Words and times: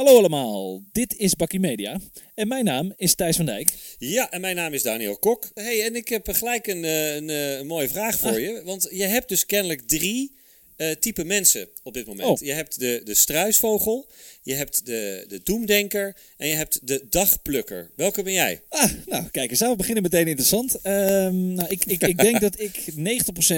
Hallo 0.00 0.16
allemaal, 0.18 0.82
dit 0.92 1.16
is 1.16 1.34
Bakkie 1.34 1.60
Media 1.60 2.00
en 2.34 2.48
mijn 2.48 2.64
naam 2.64 2.92
is 2.96 3.14
Thijs 3.14 3.36
van 3.36 3.46
Dijk. 3.46 3.72
Ja, 3.98 4.30
en 4.30 4.40
mijn 4.40 4.56
naam 4.56 4.72
is 4.72 4.82
Daniel 4.82 5.18
Kok. 5.18 5.50
Hey, 5.54 5.84
en 5.84 5.96
ik 5.96 6.08
heb 6.08 6.28
gelijk 6.28 6.66
een, 6.66 6.84
eh, 6.84 7.14
een, 7.14 7.30
eh, 7.30 7.58
een 7.58 7.66
mooie 7.66 7.88
vraag 7.88 8.18
voor 8.18 8.30
Ah. 8.30 8.38
je. 8.38 8.62
Want 8.64 8.88
je 8.90 9.04
hebt 9.04 9.28
dus 9.28 9.46
kennelijk 9.46 9.80
drie 9.80 10.34
eh 10.80 10.90
type 10.90 11.24
mensen 11.24 11.68
op 11.82 11.94
dit 11.94 12.06
moment. 12.06 12.28
Oh. 12.28 12.46
Je 12.46 12.52
hebt 12.52 12.80
de, 12.80 13.00
de 13.04 13.14
struisvogel, 13.14 14.08
je 14.42 14.54
hebt 14.54 14.86
de, 14.86 15.24
de 15.28 15.40
doemdenker 15.42 16.16
en 16.36 16.48
je 16.48 16.54
hebt 16.54 16.86
de 16.86 17.06
dagplukker. 17.10 17.90
Welke 17.96 18.22
ben 18.22 18.32
jij? 18.32 18.62
Ah, 18.68 18.90
nou 19.06 19.28
kijk 19.30 19.50
eens 19.50 19.62
aan, 19.62 19.70
we 19.70 19.76
beginnen 19.76 20.02
meteen 20.02 20.26
interessant. 20.26 20.80
Ehm, 20.80 21.54
nou, 21.54 21.68
ik, 21.68 21.84
ik, 21.84 22.02
ik 22.02 22.18
denk 22.18 22.40
dat 22.40 22.60
ik 22.60 22.92
90% 22.94 22.98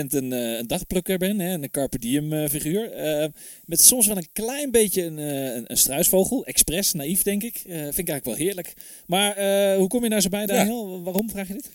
een, 0.09 0.33
eh, 0.33 0.57
een 0.59 0.67
dagplukker 0.67 1.19
ben, 1.19 1.39
hè, 1.41 1.53
een 1.53 1.71
carpe 1.71 1.99
diem 1.99 2.33
eh, 2.33 2.49
figuur. 2.49 2.93
Eh, 2.93 3.27
met 3.65 3.85
soms 3.85 4.07
wel 4.07 4.17
een 4.17 4.33
klein 4.33 4.71
beetje 4.71 5.03
een, 5.03 5.17
een, 5.17 5.65
een 5.67 5.77
struisvogel, 5.77 6.45
expres, 6.45 6.93
naïef 6.93 7.23
denk 7.23 7.43
ik. 7.43 7.57
Vind 7.65 7.99
ik 7.99 8.09
eigenlijk 8.09 8.25
wel 8.25 8.35
heerlijk. 8.35 8.73
Maar 9.07 9.35
hoe 9.77 9.89
kom 9.89 10.03
je 10.03 10.09
nou 10.09 10.21
zo 10.21 10.29
bij 10.29 10.47
Daniel? 10.47 11.03
Waarom 11.03 11.31
vraag 11.31 11.49
je 11.49 11.55
dit? 11.55 11.71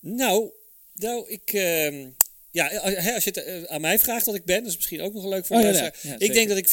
Nou, 0.00 0.50
nou 0.94 1.28
ik... 1.28 1.52
ehm, 1.52 2.06
ja, 2.52 2.68
hè, 2.82 3.12
als 3.14 3.24
je 3.24 3.30
het 3.34 3.44
eh, 3.44 3.62
aan 3.62 3.80
mij 3.80 3.98
vraagt 3.98 4.26
wat 4.26 4.34
ik 4.34 4.44
ben, 4.44 4.58
dat 4.62 4.68
is 4.70 4.76
misschien 4.76 5.00
ook 5.00 5.14
nog 5.14 5.24
leuk 5.24 5.46
voor 5.46 5.56
Oh, 5.56 5.62
de 5.62 5.68
ja, 5.68 5.74
ja. 5.74 5.80
luisteraar. 5.80 6.16
Ja, 6.18 6.26
ik 6.26 6.32
denk 6.32 6.48
dat 6.48 6.56
ik 6.58 6.66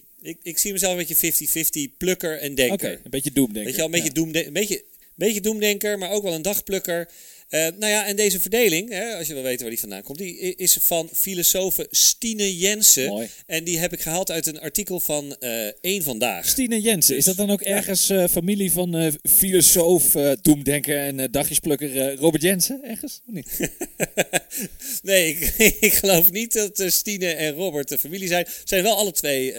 50-50. 0.00 0.04
Ik, 0.22 0.38
ik 0.42 0.58
zie 0.58 0.72
mezelf 0.72 0.92
een 0.98 1.06
beetje 1.06 1.88
50-50 1.92 1.96
plukker 1.96 2.38
en 2.38 2.54
denker. 2.54 2.90
Een 3.04 3.10
beetje 3.10 3.32
doem 3.32 3.46
denk 3.52 3.56
ik. 3.58 3.62
Weet 3.64 3.72
je 3.72 3.76
wel, 3.76 3.86
een 3.86 3.90
beetje, 4.00 4.12
doemde- 4.12 4.46
een 4.46 4.52
beetje, 4.52 4.84
beetje 5.14 5.40
doemdenker, 5.40 5.98
maar 5.98 6.10
ook 6.10 6.22
wel 6.22 6.32
een 6.34 6.42
dagplukker. 6.42 7.08
Eh, 7.48 7.60
nou 7.60 7.86
ja, 7.92 8.06
en 8.06 8.16
deze 8.16 8.40
verdeling, 8.40 8.90
hè, 8.90 9.14
als 9.14 9.26
je 9.26 9.34
wil 9.34 9.42
weten 9.42 9.60
waar 9.60 9.70
die 9.70 9.80
vandaan 9.80 10.02
komt, 10.02 10.18
die 10.18 10.54
is 10.56 10.78
van 10.80 11.08
filosofe 11.12 11.86
Stine 11.90 12.56
Jensen. 12.56 13.08
Mooi. 13.08 13.28
En 13.46 13.64
die 13.64 13.78
heb 13.78 13.92
ik 13.92 14.00
gehaald 14.00 14.30
uit 14.30 14.46
een 14.46 14.60
artikel 14.60 15.00
van 15.00 15.36
eh 15.38 15.66
Eén 15.80 16.02
Vandaag. 16.02 16.48
Stine 16.48 16.80
Jensen, 16.80 17.16
is 17.16 17.24
dat 17.24 17.36
dan 17.36 17.50
ook 17.50 17.60
ergens 17.60 18.10
eh, 18.10 18.24
familie 18.30 18.72
van 18.72 19.18
filosoof, 19.22 20.16
doemdenker 20.42 20.98
en 20.98 21.30
dagjesplukker 21.30 22.14
Robert 22.14 22.42
Jensen? 22.42 22.80
Ergens? 22.84 23.20
Of 23.26 23.34
niet? 23.34 23.70
nee, 25.02 25.28
ik, 25.28 25.54
ik 25.88 25.92
geloof 25.92 26.32
niet 26.32 26.52
dat 26.52 26.84
Stine 26.86 27.26
en 27.26 27.52
Robert 27.52 27.88
de 27.88 27.98
familie 27.98 28.28
zijn. 28.28 28.46
Ze 28.46 28.52
zijn 28.64 28.82
wel 28.82 28.96
alle 28.96 29.12
twee 29.12 29.54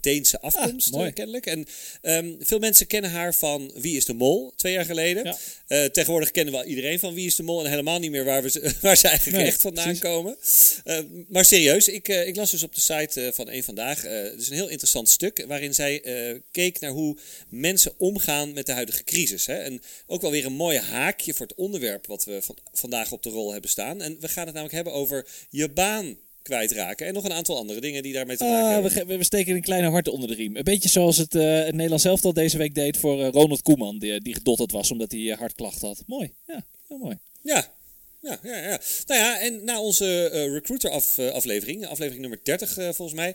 Deense 0.00 0.40
afkomst, 0.40 0.94
Ah, 0.94 1.06
eh, 1.06 1.12
kennelijk. 1.12 1.46
En 1.46 1.66
ehm, 2.02 2.32
veel 2.40 2.58
mensen 2.58 2.86
kennen 2.86 3.10
haar 3.10 3.34
van 3.34 3.72
Wie 3.74 3.96
is 3.96 4.04
de 4.04 4.14
Mol, 4.14 4.52
twee 4.56 4.72
jaar 4.72 4.84
geleden. 4.84 5.36
Ja. 5.66 5.88
Tegenwoordig 5.88 6.30
kennen 6.30 6.54
we 6.54 6.64
iedereen 6.64 6.87
van 6.98 7.14
Wie 7.14 7.26
is 7.26 7.36
de 7.36 7.42
Mol 7.42 7.64
en 7.64 7.70
helemaal 7.70 7.98
niet 7.98 8.10
meer 8.10 8.24
waar, 8.24 8.42
we 8.42 8.50
ze, 8.50 8.72
waar 8.80 8.96
ze 8.96 9.08
eigenlijk 9.08 9.36
Nee, 9.36 9.46
echt 9.46 9.60
vandaan 9.60 9.84
precies. 9.84 10.02
komen. 10.02 10.36
Eh, 10.84 10.98
maar 11.28 11.44
serieus, 11.44 11.88
ik, 11.88 12.08
eh, 12.08 12.26
ik 12.26 12.36
las 12.36 12.50
dus 12.50 12.62
op 12.62 12.74
de 12.74 12.80
site 12.80 13.20
eh, 13.26 13.32
van 13.32 13.48
Eén 13.50 13.62
Vandaag. 13.64 14.00
dus 14.36 14.48
een 14.48 14.54
heel 14.54 14.68
interessant 14.68 15.08
stuk 15.08 15.44
waarin 15.46 15.74
zij 15.74 16.02
keek 16.50 16.80
naar 16.80 16.90
hoe 16.90 17.16
mensen 17.48 17.92
omgaan 17.98 18.52
met 18.52 18.66
de 18.66 18.72
huidige 18.72 19.04
crisis. 19.04 19.46
Hè? 19.46 19.54
En 19.54 19.82
ook 20.06 20.20
wel 20.20 20.30
weer 20.30 20.46
een 20.46 20.52
mooi 20.52 20.78
haakje 20.78 21.34
voor 21.34 21.46
het 21.46 21.56
onderwerp 21.56 22.06
wat 22.06 22.24
we 22.24 22.42
van, 22.42 22.56
vandaag 22.72 23.12
op 23.12 23.22
de 23.22 23.30
rol 23.30 23.52
hebben 23.52 23.70
staan. 23.70 24.02
En 24.02 24.16
we 24.20 24.28
gaan 24.28 24.44
het 24.44 24.54
namelijk 24.54 24.74
hebben 24.74 24.92
over 24.92 25.26
je 25.50 25.68
baan 25.70 26.16
kwijtraken. 26.42 27.06
En 27.06 27.14
nog 27.14 27.24
een 27.24 27.32
aantal 27.32 27.56
andere 27.56 27.80
dingen 27.80 28.02
die 28.02 28.12
daarmee 28.12 28.36
te 28.36 28.44
maken 28.44 28.58
Ah, 28.62 28.66
we, 28.66 28.72
hebben. 28.72 28.90
ge- 28.90 29.16
we 29.18 29.24
steken 29.24 29.54
een 29.54 29.60
kleine 29.62 29.88
hart 29.90 30.08
onder 30.08 30.28
de 30.28 30.34
riem. 30.34 30.56
Een 30.56 30.64
beetje 30.64 30.88
zoals 30.88 31.16
het, 31.16 31.32
het 31.32 31.72
Nederlands 31.74 32.04
elftal 32.04 32.32
deze 32.32 32.58
week 32.58 32.74
deed 32.74 32.96
voor 32.96 33.24
Ronald 33.24 33.62
Koeman. 33.62 33.98
Die, 33.98 34.20
die 34.20 34.34
gedotterd 34.34 34.72
was 34.72 34.90
omdat 34.90 35.12
hij 35.12 35.20
hartklachten 35.38 35.88
had. 35.88 36.02
Mooi, 36.06 36.32
ja, 36.46 36.66
heel 36.88 36.98
mooi. 36.98 37.18
Ja. 37.42 37.76
Ja, 38.20 38.38
ja, 38.42 38.56
ja. 38.56 38.80
Nou 39.06 39.20
ja, 39.20 39.40
en 39.40 39.64
na 39.64 39.80
onze 39.80 40.30
eh, 40.32 40.52
recruiter 40.52 40.90
af, 40.90 41.18
eh, 41.18 41.30
aflevering, 41.30 41.86
aflevering 41.86 42.20
nummer 42.20 42.40
30 42.42 42.76
eh, 42.76 42.88
volgens 42.92 43.12
mij, 43.12 43.34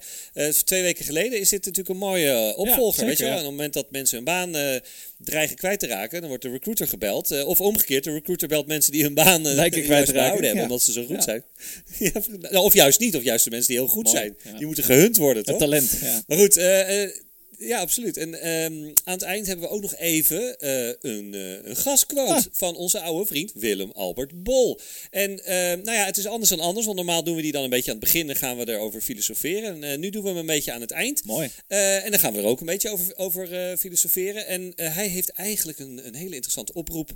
twee 0.63 0.81
weken 0.81 1.05
geleden, 1.05 1.39
is 1.39 1.49
dit 1.49 1.65
natuurlijk 1.65 1.89
een 1.89 2.07
mooie 2.07 2.55
opvolger. 2.55 3.05
weet 3.05 3.17
je 3.17 3.23
wel? 3.23 3.31
En 3.31 3.39
op 3.39 3.43
het 3.43 3.51
moment 3.51 3.73
dat 3.73 3.91
mensen 3.91 4.15
hun 4.15 4.25
baan 4.25 4.81
dreigen 5.17 5.55
kwijt 5.55 5.79
te 5.79 5.87
raken, 5.87 6.19
dan 6.19 6.29
wordt 6.29 6.43
de 6.43 6.49
recruiter 6.49 6.87
gebeld. 6.87 7.43
Of 7.43 7.61
omgekeerd, 7.61 8.03
de 8.03 8.11
recruiter 8.11 8.47
belt 8.47 8.67
mensen 8.67 8.91
die 8.91 9.03
hun 9.03 9.13
baan 9.13 9.41
Lijken 9.41 9.83
kwijt 9.83 10.05
te 10.05 10.11
raken, 10.11 10.43
hebben, 10.43 10.55
ja. 10.55 10.63
omdat 10.63 10.81
ze 10.81 10.91
zo 10.91 11.05
goed 11.05 11.23
zijn. 11.23 11.43
ja, 12.13 12.21
nou, 12.27 12.63
of 12.63 12.73
juist 12.73 12.99
niet, 12.99 13.15
of 13.15 13.23
juist 13.23 13.43
de 13.43 13.49
mensen 13.49 13.69
die 13.69 13.77
heel 13.77 13.87
goed 13.87 14.03
Mooi, 14.03 14.17
zijn. 14.17 14.57
Die 14.57 14.65
moeten 14.65 14.83
gehunt 14.83 15.17
worden, 15.17 15.37
Het 15.37 15.45
toch? 15.45 15.59
talent, 15.59 15.97
ja. 16.01 16.23
Maar 16.27 16.37
goed, 16.37 16.55
ja, 17.57 17.79
absoluut. 17.79 18.17
En 18.17 18.41
ehm, 18.41 18.91
aan 19.03 19.13
het 19.13 19.21
eind 19.21 19.47
hebben 19.47 19.65
we 19.65 19.71
ook 19.71 19.81
nog 19.81 19.95
even 19.95 20.59
eh, 20.59 20.87
een, 20.87 21.33
eh, 21.33 21.65
een 21.69 21.75
gastquote 21.75 22.33
Ah. 22.33 22.43
van 22.51 22.75
onze 22.75 22.99
oude 22.99 23.25
vriend 23.25 23.51
Willem 23.55 23.91
Albert 23.91 24.43
Bol. 24.43 24.79
En 25.09 25.45
ehm, 25.45 25.81
nou 25.83 25.97
ja, 25.97 26.05
het 26.05 26.17
is 26.17 26.25
anders 26.27 26.49
dan 26.49 26.59
anders, 26.59 26.85
want 26.85 26.97
normaal 26.97 27.23
doen 27.23 27.35
we 27.35 27.41
die 27.41 27.51
dan 27.51 27.63
een 27.63 27.69
beetje 27.69 27.91
aan 27.91 27.97
het 27.97 28.05
begin 28.05 28.29
en 28.29 28.35
gaan 28.35 28.57
we 28.57 28.67
erover 28.69 29.01
filosoferen. 29.01 29.83
En 29.83 29.91
eh, 29.91 29.97
nu 29.97 30.09
doen 30.09 30.21
we 30.21 30.27
hem 30.27 30.37
een 30.37 30.45
beetje 30.45 30.71
aan 30.71 30.81
het 30.81 30.91
eind. 30.91 31.25
Mooi. 31.25 31.49
En 31.67 32.11
dan 32.11 32.19
gaan 32.19 32.33
we 32.33 32.39
er 32.39 32.45
ook 32.45 32.59
een 32.59 32.65
beetje 32.65 32.89
over, 32.89 33.17
over 33.17 33.77
filosoferen. 33.77 34.47
En 34.47 34.73
hij 34.75 35.07
heeft 35.07 35.29
eigenlijk 35.29 35.79
een, 35.79 36.01
een 36.07 36.15
hele 36.15 36.35
interessante 36.35 36.73
oproep 36.73 37.09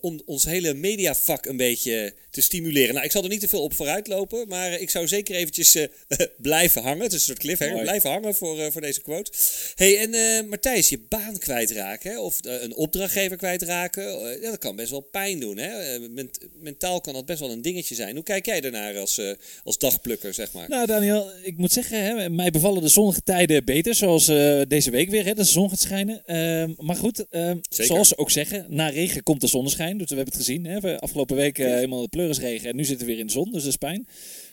om 0.00 0.20
ons 0.24 0.44
hele 0.44 0.74
mediavak 0.74 1.46
een 1.46 1.56
beetje 1.56 2.14
te 2.34 2.40
stimuleren. 2.40 2.94
Nou, 2.94 3.04
ik 3.04 3.12
zal 3.12 3.22
er 3.22 3.28
niet 3.28 3.40
te 3.40 3.48
veel 3.48 3.62
op 3.62 3.74
vooruit 3.74 4.06
lopen, 4.06 4.48
maar 4.48 4.72
eh, 4.72 4.80
ik 4.80 4.90
zou 4.90 5.08
zeker 5.08 5.34
eventjes 5.34 5.74
eh, 5.74 5.86
blijven 6.36 6.82
hangen. 6.82 7.02
Het 7.02 7.12
is 7.12 7.18
een 7.18 7.24
soort 7.24 7.38
cliffhanger. 7.38 7.74
Mooi. 7.74 7.86
Blijven 7.86 8.10
hangen 8.10 8.34
voor, 8.34 8.60
eh, 8.60 8.70
voor 8.70 8.80
deze 8.80 9.02
quote. 9.02 9.32
hey, 9.74 9.98
en 9.98 10.14
eh 10.14 10.48
Martijs, 10.48 10.88
je 10.88 10.98
baan 11.08 11.38
kwijtraken 11.38 12.10
hè? 12.10 12.20
of 12.20 12.38
een 12.42 12.76
opdrachtgever 12.76 13.36
kwijtraken, 13.36 14.02
ja, 14.40 14.50
dat 14.50 14.58
kan 14.58 14.76
best 14.76 14.90
wel 14.90 15.00
pijn 15.00 15.40
doen. 15.40 15.56
Hè? 15.56 15.98
Ment- 15.98 16.38
mentaal 16.60 17.00
kan 17.00 17.12
dat 17.12 17.26
best 17.26 17.40
wel 17.40 17.50
een 17.50 17.62
dingetje 17.62 17.94
zijn. 17.94 18.14
Hoe 18.14 18.24
kijk 18.24 18.46
jij 18.46 18.60
daarnaar 18.60 18.98
als, 18.98 19.20
als 19.64 19.78
dagplukker, 19.78 20.34
zeg 20.34 20.52
maar? 20.52 20.68
Nou 20.68 20.86
Daniel, 20.86 21.30
ik 21.42 21.56
moet 21.56 21.72
zeggen, 21.72 22.02
hè, 22.02 22.30
mij 22.30 22.50
bevallen 22.50 22.82
de 22.82 22.88
zonnige 22.88 23.22
tijden 23.22 23.64
beter. 23.64 23.94
Zoals 23.94 24.26
deze 24.68 24.90
week 24.90 25.10
weer, 25.10 25.24
hè, 25.24 25.34
de 25.34 25.44
zon 25.44 25.68
gaat 25.68 25.80
schijnen. 25.80 26.22
Ehm, 26.26 26.72
maar 26.76 26.96
goed, 26.96 27.26
ehm, 27.30 27.58
zoals 27.68 28.08
ze 28.08 28.18
ook 28.18 28.30
zeggen, 28.30 28.66
na 28.68 28.88
regen 28.88 29.22
komt 29.22 29.40
de 29.40 29.46
zonneschijn. 29.46 29.98
Dus 29.98 30.08
we 30.08 30.14
hebben 30.14 30.34
het 30.34 30.42
gezien. 30.42 30.64
Hè, 30.64 31.00
afgelopen 31.00 31.36
week 31.36 31.56
helemaal 31.56 32.00
de 32.00 32.08
pleurisregen 32.24 32.70
en 32.70 32.76
nu 32.76 32.84
zitten 32.84 33.06
we 33.06 33.12
weer 33.12 33.20
in 33.20 33.26
de 33.26 33.32
zon. 33.32 33.50
Dus 33.50 33.62
dat 33.62 33.70
is 33.70 33.76
pijn. 33.76 34.06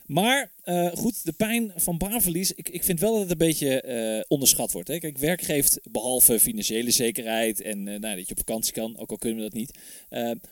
Maar 0.05 0.51
eh, 0.63 0.91
goed, 0.93 1.25
de 1.25 1.31
pijn 1.31 1.71
van 1.75 1.97
baanverlies, 1.97 2.51
ik, 2.51 2.69
ik 2.69 2.83
vind 2.83 2.99
wel 2.99 3.11
dat 3.11 3.21
het 3.21 3.31
een 3.31 3.37
beetje 3.37 3.81
eh, 3.81 4.21
onderschat 4.27 4.71
wordt. 4.71 4.87
Hè. 4.87 4.99
Kijk, 4.99 5.17
werk 5.17 5.41
geeft 5.41 5.79
behalve 5.91 6.39
financiële 6.39 6.91
zekerheid 6.91 7.61
en 7.61 7.87
eh, 7.87 7.99
nou, 7.99 8.15
dat 8.15 8.27
je 8.27 8.31
op 8.31 8.37
vakantie 8.37 8.73
kan, 8.73 8.97
ook 8.97 9.09
al 9.09 9.17
kunnen 9.17 9.37
we 9.37 9.49
dat 9.49 9.53
niet, 9.53 9.77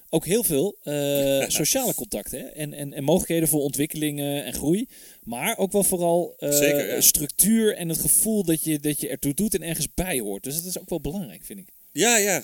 ook 0.09 0.25
heel 0.25 0.43
veel 0.43 0.77
sociale 1.61 1.93
contacten 1.93 2.39
hè. 2.39 2.45
En, 2.45 2.73
en, 2.73 2.93
en 2.93 3.03
mogelijkheden 3.03 3.47
voor 3.47 3.61
ontwikkelingen 3.61 4.43
en 4.43 4.53
groei. 4.53 4.87
Maar 5.23 5.57
ook 5.57 5.71
wel 5.71 5.83
vooral 5.83 6.33
Zeker, 6.37 6.87
ja. 6.87 7.01
structuur 7.01 7.75
en 7.75 7.89
het 7.89 7.99
gevoel 7.99 8.43
dat 8.43 8.63
je, 8.63 8.79
dat 8.79 9.01
je 9.01 9.09
ertoe 9.09 9.33
doet 9.33 9.55
en 9.55 9.61
ergens 9.61 9.87
bij 9.93 10.19
hoort. 10.19 10.43
Dus 10.43 10.55
dat 10.55 10.65
is 10.65 10.79
ook 10.79 10.89
wel 10.89 11.01
belangrijk, 11.01 11.43
vind 11.43 11.59
ik. 11.59 11.67
Ja, 11.91 12.17
ja. 12.17 12.43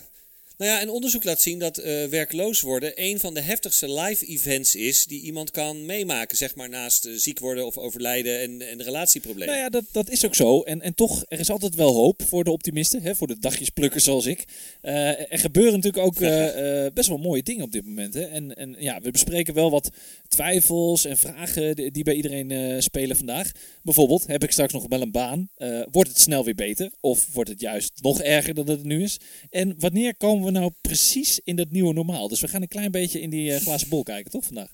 Nou 0.57 0.71
ja, 0.71 0.81
een 0.81 0.89
onderzoek 0.89 1.23
laat 1.23 1.41
zien 1.41 1.59
dat 1.59 1.77
eh, 1.77 2.05
werkloos 2.05 2.61
worden 2.61 2.91
een 2.95 3.19
van 3.19 3.33
de 3.33 3.41
heftigste 3.41 3.93
live 3.93 4.25
events 4.25 4.75
is 4.75 5.05
die 5.05 5.21
iemand 5.21 5.51
kan 5.51 5.85
meemaken, 5.85 6.37
zeg 6.37 6.55
maar, 6.55 6.69
naast 6.69 7.05
eh, 7.05 7.13
ziek 7.15 7.39
worden 7.39 7.65
of 7.65 7.77
overlijden 7.77 8.39
en, 8.39 8.61
en 8.69 8.83
relatieproblemen. 8.83 9.53
Nou 9.53 9.59
ja, 9.63 9.69
dat, 9.69 9.83
dat 9.91 10.09
is 10.09 10.25
ook 10.25 10.35
zo. 10.35 10.61
En, 10.61 10.81
en 10.81 10.93
toch, 10.93 11.25
er 11.27 11.39
is 11.39 11.49
altijd 11.49 11.75
wel 11.75 11.93
hoop 11.93 12.21
voor 12.27 12.43
de 12.43 12.51
optimisten, 12.51 13.01
hè, 13.01 13.15
voor 13.15 13.27
de 13.27 13.39
dagjesplukkers 13.39 14.03
zoals 14.03 14.25
ik. 14.25 14.45
Eh, 14.81 15.31
er 15.31 15.39
gebeuren 15.39 15.73
natuurlijk 15.73 16.05
ook 16.05 16.19
best 16.93 17.09
wel 17.09 17.17
mooie 17.17 17.43
dingen 17.43 17.63
op 17.63 17.71
dit 17.71 17.85
moment. 17.85 18.13
Hè. 18.13 18.23
En, 18.23 18.55
en 18.55 18.75
ja, 18.79 19.01
we 19.01 19.11
bespreken 19.11 19.53
wel 19.53 19.71
wat 19.71 19.89
twijfels 20.27 21.05
en 21.05 21.17
vragen 21.17 21.75
die, 21.75 21.91
die 21.91 22.03
bij 22.03 22.15
iedereen 22.15 22.83
spelen 22.83 23.17
vandaag. 23.17 23.51
Bijvoorbeeld, 23.81 24.27
heb 24.27 24.43
ik 24.43 24.51
straks 24.51 24.73
nog 24.73 24.85
wel 24.87 25.01
een 25.01 25.11
baan? 25.11 25.49
Wordt 25.91 26.09
het 26.09 26.19
snel 26.19 26.43
weer 26.43 26.55
beter? 26.55 26.91
Of 26.99 27.27
wordt 27.33 27.49
het 27.49 27.61
juist 27.61 27.91
nog 28.01 28.21
erger 28.21 28.53
dan 28.53 28.69
het 28.69 28.83
nu 28.83 29.03
is? 29.03 29.19
En 29.49 29.75
wanneer 29.79 30.15
komen 30.17 30.44
we 30.44 30.44
nou 30.51 30.71
precies 30.81 31.39
in 31.43 31.55
dat 31.55 31.71
nieuwe 31.71 31.93
normaal? 31.93 32.27
Dus 32.27 32.39
we 32.39 32.47
gaan 32.47 32.61
een 32.61 32.67
klein 32.67 32.91
beetje 32.91 33.21
in 33.21 33.29
die 33.29 33.53
eh, 33.53 33.61
glazen 33.61 33.89
bol 33.89 34.03
kijken, 34.03 34.31
toch 34.31 34.45
vandaag? 34.45 34.69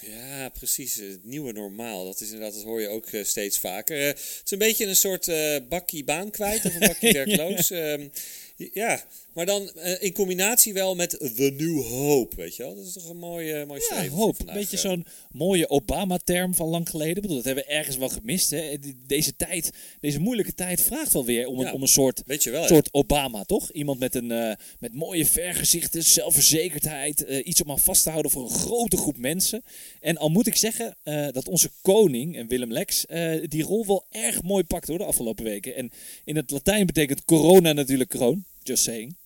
Ja, 0.00 0.48
precies. 0.48 0.96
Het 0.96 1.24
nieuwe 1.24 1.52
normaal. 1.52 2.04
Dat 2.04 2.20
is 2.20 2.30
inderdaad, 2.30 2.54
dat 2.54 2.62
hoor 2.62 2.80
je 2.80 2.88
ook 2.88 3.06
eh, 3.06 3.24
steeds 3.24 3.58
vaker. 3.58 4.00
Eh, 4.00 4.06
het 4.06 4.40
is 4.44 4.50
een 4.50 4.58
beetje 4.58 4.86
een 4.86 4.96
soort 4.96 5.28
eh, 5.28 5.56
bakkie 5.68 6.04
baan 6.04 6.30
kwijt 6.30 6.64
of 6.64 6.74
een 6.74 6.80
bakkie 6.80 7.12
werkloos. 7.22 7.70
Ehm, 7.70 8.08
ja, 8.56 9.04
maar 9.34 9.46
dan 9.46 9.70
eh, 9.70 10.02
in 10.02 10.12
combinatie 10.12 10.72
wel 10.72 10.94
met 10.94 11.10
The 11.10 11.54
New 11.56 11.82
Hope, 11.82 12.36
weet 12.36 12.56
je 12.56 12.62
wel. 12.62 12.74
Dat 12.74 12.86
is 12.86 12.92
toch 12.92 13.08
een 13.08 13.16
mooi, 13.16 13.52
eh 13.52 13.66
mooi 13.66 13.80
Ja, 13.88 14.08
hoop. 14.08 14.38
Een 14.38 14.54
beetje 14.54 14.76
eh. 14.76 14.82
zo'n 14.82 15.06
mooie 15.32 15.68
Obama-term 15.68 16.54
van 16.54 16.68
lang 16.68 16.88
geleden. 16.88 17.16
Ik 17.16 17.22
bedoel, 17.22 17.36
dat 17.36 17.44
hebben 17.44 17.64
we 17.64 17.70
ergens 17.70 17.96
wel 17.96 18.08
gemist. 18.08 18.50
Hè? 18.50 18.76
Deze 19.06 19.36
tijd, 19.36 19.70
deze 20.00 20.20
moeilijke 20.20 20.54
tijd 20.54 20.80
vraagt 20.82 21.12
wel 21.12 21.24
weer 21.24 21.46
om 21.46 21.58
een, 21.58 21.66
Ja. 21.66 21.72
om 21.72 21.82
een 21.82 21.88
soort, 21.88 22.22
Weet 22.26 22.42
je 22.44 22.50
wel, 22.50 22.66
soort 22.66 22.92
Obama, 22.92 23.44
toch? 23.44 23.72
Iemand 23.72 23.98
met, 23.98 24.14
een, 24.14 24.56
met 24.78 24.94
mooie 24.94 25.26
vergezichten, 25.26 26.02
zelfverzekerdheid. 26.02 27.20
iets 27.20 27.62
om 27.62 27.70
aan 27.70 27.78
vast 27.78 28.02
te 28.02 28.10
houden 28.10 28.30
voor 28.30 28.42
een 28.42 28.50
grote 28.56 28.96
groep 28.96 29.16
mensen. 29.16 29.62
En 30.00 30.16
al 30.16 30.28
moet 30.28 30.46
ik 30.46 30.56
zeggen 30.56 30.96
dat 31.32 31.48
onze 31.48 31.70
koning, 31.82 32.36
en 32.36 32.48
Willem 32.48 32.72
Lex, 32.72 33.04
die 33.42 33.62
rol 33.62 33.86
wel 33.86 34.06
erg 34.10 34.42
mooi 34.42 34.64
pakt 34.64 34.88
hoor, 34.88 34.98
de 34.98 35.04
afgelopen 35.04 35.44
weken. 35.44 35.74
En 35.74 35.90
in 36.24 36.36
het 36.36 36.50
Latijn 36.50 36.86
betekent 36.86 37.24
corona 37.24 37.72
natuurlijk 37.72 38.10
kroon. 38.10 38.44
Just 38.62 38.82
saying. 38.82 39.16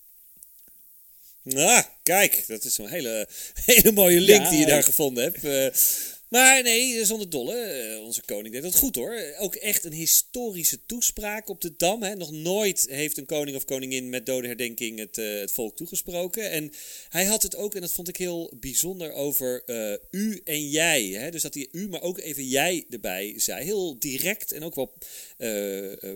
Ah, 1.52 1.82
kijk, 2.02 2.44
dat 2.46 2.64
is 2.64 2.78
een 2.78 2.88
hele, 2.88 3.28
hele 3.66 3.92
mooie 3.92 4.20
link 4.20 4.42
Ja, 4.42 4.50
die 4.50 4.58
je 4.58 4.64
eh. 4.64 4.70
daar 4.70 4.82
gevonden 4.82 5.24
hebt. 5.24 5.42
Maar 6.34 6.62
nee, 6.62 7.04
zonder 7.04 7.30
dolle. 7.30 7.54
eh, 7.54 8.02
onze 8.02 8.22
koning 8.24 8.54
deed 8.54 8.62
dat 8.62 8.76
goed 8.76 8.94
hoor. 8.94 9.34
Ook 9.38 9.54
echt 9.54 9.84
een 9.84 9.92
historische 9.92 10.78
toespraak 10.86 11.48
op 11.48 11.60
de 11.60 11.74
Dam. 11.76 12.02
Hè. 12.02 12.14
Nog 12.14 12.30
nooit 12.30 12.86
heeft 12.90 13.18
een 13.18 13.26
koning 13.26 13.56
of 13.56 13.64
koningin 13.64 14.08
met 14.08 14.26
dode 14.26 14.46
herdenking 14.46 14.98
het, 14.98 15.18
eh, 15.18 15.38
het 15.40 15.52
volk 15.52 15.76
toegesproken. 15.76 16.50
En 16.50 16.72
hij 17.08 17.24
had 17.24 17.42
het 17.42 17.56
ook, 17.56 17.74
en 17.74 17.80
dat 17.80 17.92
vond 17.92 18.08
ik 18.08 18.16
heel 18.16 18.52
bijzonder, 18.60 19.12
over 19.12 19.62
eh, 19.66 19.92
u 20.10 20.40
en 20.44 20.68
jij. 20.68 21.04
Hè. 21.04 21.30
Dus 21.30 21.42
dat 21.42 21.54
hij 21.54 21.68
u, 21.72 21.88
maar 21.88 22.02
ook 22.02 22.18
even 22.18 22.44
jij 22.44 22.84
erbij 22.90 23.34
zei. 23.36 23.64
Heel 23.64 23.98
direct 23.98 24.52
en 24.52 24.62
ook 24.62 24.74
wel 24.74 24.92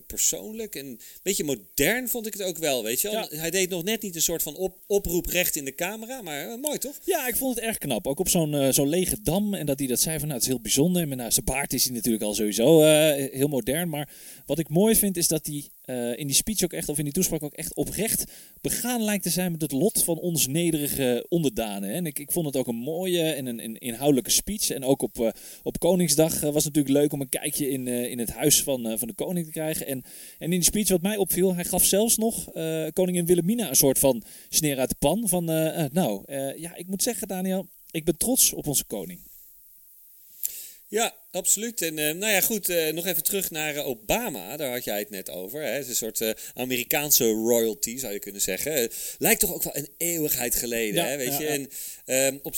persoonlijk. 0.06 0.74
En 0.74 0.86
een 0.86 1.00
beetje 1.22 1.44
modern 1.44 2.08
vond 2.08 2.26
ik 2.26 2.32
het 2.32 2.42
ook 2.42 2.58
wel, 2.58 2.82
weet 2.82 3.00
je 3.00 3.10
wel. 3.10 3.26
Ja. 3.30 3.38
Hij 3.38 3.50
deed 3.50 3.68
nog 3.68 3.84
net 3.84 4.02
niet 4.02 4.14
een 4.14 4.22
soort 4.22 4.42
van 4.42 4.56
op, 4.56 4.78
oproep 4.86 5.26
recht 5.26 5.56
in 5.56 5.64
de 5.64 5.74
camera, 5.74 6.22
maar 6.22 6.58
mooi 6.58 6.78
toch? 6.78 6.98
Ja, 7.04 7.28
ik 7.28 7.36
vond 7.36 7.54
het 7.54 7.64
erg 7.64 7.78
knap. 7.78 8.06
Ook 8.06 8.18
op 8.18 8.28
zo'n 8.28 8.72
zo'n 8.72 8.88
lege 8.88 9.22
dam. 9.22 9.54
En 9.54 9.66
dat 9.66 9.78
hij 9.78 9.88
dat 9.88 10.00
zei 10.08 10.18
van, 10.18 10.28
nou, 10.28 10.40
het 10.40 10.48
is 10.48 10.54
heel 10.54 10.62
bijzonder. 10.62 11.02
En 11.02 11.08
met, 11.08 11.18
nou, 11.18 11.30
zijn 11.30 11.44
baard 11.44 11.72
is 11.72 11.84
hij 11.84 11.94
natuurlijk 11.94 12.24
al 12.24 12.34
sowieso 12.34 12.82
eh, 12.82 13.32
heel 13.32 13.48
modern. 13.48 13.88
Maar 13.88 14.08
wat 14.46 14.58
ik 14.58 14.68
mooi 14.68 14.96
vind, 14.96 15.16
is 15.16 15.28
dat 15.28 15.46
hij 15.46 15.68
eh, 15.82 16.18
in 16.18 16.26
die 16.26 16.36
speech 16.36 16.64
ook 16.64 16.72
echt, 16.72 16.88
of 16.88 16.98
in 16.98 17.04
die 17.04 17.12
toespraak 17.12 17.42
ook 17.42 17.54
echt 17.54 17.74
oprecht 17.74 18.24
begaan 18.60 19.02
lijkt 19.02 19.22
te 19.22 19.30
zijn 19.30 19.52
met 19.52 19.60
het 19.60 19.72
lot 19.72 20.02
van 20.02 20.18
ons 20.18 20.46
nederige 20.46 21.26
onderdanen. 21.28 21.90
En 21.90 22.06
ik, 22.06 22.18
ik 22.18 22.32
vond 22.32 22.46
het 22.46 22.56
ook 22.56 22.66
een 22.66 22.76
mooie 22.76 23.22
en 23.22 23.46
een, 23.46 23.78
inhoudelijke 23.78 24.30
speech. 24.30 24.70
En 24.70 24.84
ook 24.84 25.02
op, 25.02 25.20
eh, 25.20 25.28
op 25.62 25.78
Koningsdag 25.78 26.40
was 26.40 26.64
het 26.64 26.74
natuurlijk 26.74 26.94
leuk 26.94 27.12
om 27.12 27.20
een 27.20 27.28
kijkje 27.28 27.70
in, 27.70 27.88
in 27.88 28.18
het 28.18 28.30
huis 28.30 28.62
van, 28.62 28.98
van 28.98 29.08
de 29.08 29.14
koning 29.14 29.46
te 29.46 29.52
krijgen. 29.52 29.86
En, 29.86 30.02
en 30.38 30.44
in 30.44 30.50
die 30.50 30.62
speech 30.62 30.88
wat 30.88 31.02
mij 31.02 31.16
opviel, 31.16 31.54
hij 31.54 31.64
gaf 31.64 31.84
zelfs 31.84 32.16
nog 32.16 32.44
koningin 32.92 33.26
Wilhelmina 33.26 33.68
een 33.68 33.76
soort 33.76 33.98
van 33.98 34.22
sneer 34.48 34.78
uit 34.78 34.88
de 34.88 34.96
pan. 34.98 35.28
Van, 35.28 35.44
nou, 35.92 36.22
ja, 36.56 36.76
ik 36.76 36.86
moet 36.86 37.02
zeggen 37.02 37.28
Daniel, 37.28 37.68
ik 37.90 38.04
ben 38.04 38.16
trots 38.16 38.52
op 38.52 38.66
onze 38.66 38.84
koning. 38.84 39.27
Ja, 40.90 41.16
absoluut. 41.30 41.82
En 41.82 41.98
eh, 41.98 42.14
nou 42.14 42.32
ja, 42.32 42.40
goed, 42.40 42.68
eh, 42.68 42.92
nog 42.92 43.06
even 43.06 43.22
terug 43.22 43.50
naar 43.50 43.76
eh, 43.76 43.86
Obama. 43.86 44.56
Daar 44.56 44.70
had 44.72 44.84
jij 44.84 44.98
het 44.98 45.10
net 45.10 45.30
over. 45.30 45.62
Hè? 45.62 45.68
Het 45.68 45.82
is 45.82 45.88
een 46.00 46.12
soort 46.14 46.34
Amerikaanse 46.54 47.24
royalty, 47.30 47.98
zou 47.98 48.12
je 48.12 48.18
kunnen 48.18 48.40
zeggen. 48.40 48.90
Lijkt 49.18 49.40
toch 49.40 49.54
ook 49.54 49.62
wel 49.62 49.76
een 49.76 49.88
eeuwigheid 49.96 50.54
geleden, 50.54 50.94
Ja, 51.04 51.08
hè, 51.08 51.16
weet 51.16 51.28
ja, 51.28 51.38
je. 51.38 51.44
ja. 51.44 51.50
En 51.50 51.70
ehm, 52.04 52.38
op 52.42 52.56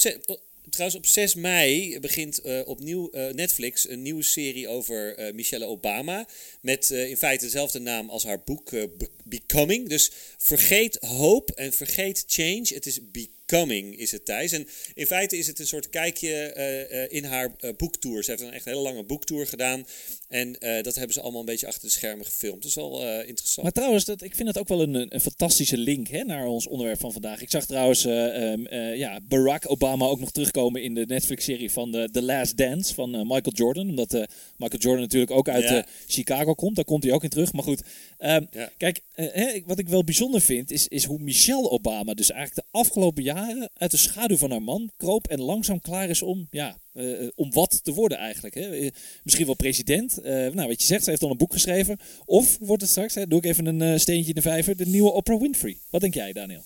Trouwens, 0.71 0.99
op 1.01 1.07
6 1.07 1.35
mei 1.35 2.01
begint 2.01 2.65
opnieuw 2.65 3.11
Netflix 3.33 3.89
een 3.89 4.03
nieuwe 4.03 4.23
serie 4.23 4.69
over 4.69 5.31
Michelle 5.35 5.65
Obama. 5.65 6.27
Met 6.61 6.91
in 6.91 7.17
feite 7.17 7.45
dezelfde 7.45 7.79
naam 7.79 8.11
als 8.11 8.25
haar 8.25 8.43
boek 8.43 8.71
Be- 8.71 9.09
Becoming. 9.25 9.89
Dus 9.89 10.11
vergeet 10.39 10.97
hope 11.01 11.55
en 11.55 11.73
vergeet 11.73 12.25
change. 12.27 12.67
Het 12.75 12.87
is 12.87 12.99
Becoming, 13.11 13.39
is 13.53 14.11
het 14.11 14.25
Thijs. 14.25 14.53
En 14.53 14.67
in 14.95 15.07
feite 15.07 15.39
is 15.39 15.47
het 15.47 15.59
een 15.59 15.67
soort 15.67 15.91
kijkje 15.91 16.29
eh, 16.29 17.03
eh, 17.03 17.13
in 17.13 17.25
haar 17.25 17.55
eh, 17.59 17.71
boektour. 17.77 18.25
Ze 18.25 18.31
heeft 18.31 18.43
een 18.43 18.53
echt 18.53 18.65
hele 18.65 18.81
lange 18.81 19.05
boektour 19.05 19.47
gedaan. 19.47 19.87
En 20.29 20.53
dat 20.83 20.95
hebben 20.95 21.13
ze 21.13 21.21
allemaal 21.21 21.41
een 21.41 21.47
beetje 21.47 21.67
achter 21.67 21.83
de 21.83 21.91
schermen 21.91 22.25
gefilmd. 22.27 22.63
Dat 22.63 22.71
is 22.71 22.75
wel 22.75 23.05
interessant. 23.25 23.63
Maar 23.63 23.73
trouwens, 23.73 24.05
dat, 24.05 24.23
ik 24.23 24.35
vind 24.35 24.49
het 24.49 24.59
ook 24.59 24.69
wel 24.69 24.83
een, 24.83 25.15
een 25.15 25.21
fantastische 25.21 25.77
link 25.77 26.09
hè, 26.09 26.23
naar 26.23 26.47
ons 26.47 26.67
onderwerp 26.67 27.01
van 27.01 27.13
vandaag. 27.13 27.43
Ik 27.43 27.51
zag 27.51 27.67
trouwens 27.67 28.05
eh, 28.05 28.53
ehm, 28.53 28.67
eh, 28.67 28.97
ja, 28.97 29.21
Barack 29.29 29.71
Obama 29.71 30.07
ook 30.07 30.21
nog 30.21 30.31
terugkomen 30.31 30.83
in 30.83 30.95
de 30.95 31.05
Netflix-serie 31.07 31.73
van 31.73 31.91
The, 31.91 32.09
The 32.13 32.23
Last 32.23 32.57
Dance 32.57 32.95
van 32.95 33.11
Michael 33.11 33.55
Jordan. 33.55 33.89
Omdat 33.89 34.13
Michael 34.57 34.81
Jordan 34.83 35.01
natuurlijk 35.01 35.31
ook 35.31 35.49
uit 35.49 35.65
Ja. 35.65 35.87
Chicago 36.07 36.55
komt. 36.55 36.77
Daar 36.77 36.85
komt 36.85 37.03
hij 37.03 37.13
ook 37.13 37.23
in 37.23 37.29
terug. 37.29 37.53
Maar 37.53 37.63
goed, 37.63 37.83
ehm, 38.19 38.45
Ja. 38.51 38.71
kijk, 38.77 39.01
hè, 39.15 39.63
wat 39.67 39.79
ik 39.79 39.89
wel 39.89 40.05
bijzonder 40.05 40.41
vind, 40.41 40.71
is, 40.71 40.89
is 40.89 41.05
hoe 41.05 41.19
Michelle 41.19 41.71
Obama 41.71 42.15
dus 42.15 42.31
eigenlijk 42.31 42.67
de 42.67 42.79
afgelopen 42.79 43.23
jaren 43.23 43.40
uit 43.75 43.91
de 43.91 43.97
schaduw 43.97 44.37
van 44.37 44.51
haar 44.51 44.63
man 44.63 44.91
kroop 44.97 45.29
en 45.29 45.41
langzaam 45.41 45.81
klaar 45.81 46.09
is 46.09 46.23
om, 46.23 46.47
ja, 46.51 46.77
eh, 46.93 47.29
om 47.35 47.53
wat 47.53 47.85
te 47.85 47.93
worden 47.93 48.19
eigenlijk. 48.19 48.55
Hè. 48.55 48.77
Eh, 48.77 48.91
misschien 49.23 49.47
wel 49.47 49.55
president. 49.55 50.19
Eh, 50.19 50.33
nou, 50.33 50.69
wat 50.69 50.81
je 50.81 50.87
zegt, 50.87 51.05
ze 51.05 51.11
heeft 51.11 51.23
al 51.23 51.31
een 51.31 51.37
boek 51.37 51.53
geschreven. 51.53 51.99
Of 52.25 52.59
wordt 52.61 52.83
het 52.83 52.91
straks, 52.91 53.15
hè, 53.15 53.27
doe 53.27 53.39
ik 53.39 53.45
even 53.45 53.67
een 53.67 53.83
eh, 53.83 53.99
steentje 53.99 54.29
in 54.29 54.35
de 54.35 54.43
vijver, 54.43 54.77
de 54.77 54.87
nieuwe 54.87 55.13
Oprah 55.13 55.41
Winfrey. 55.41 55.77
Wat 55.91 56.01
denk 56.01 56.15
jij, 56.15 56.33
Daniel? 56.33 56.63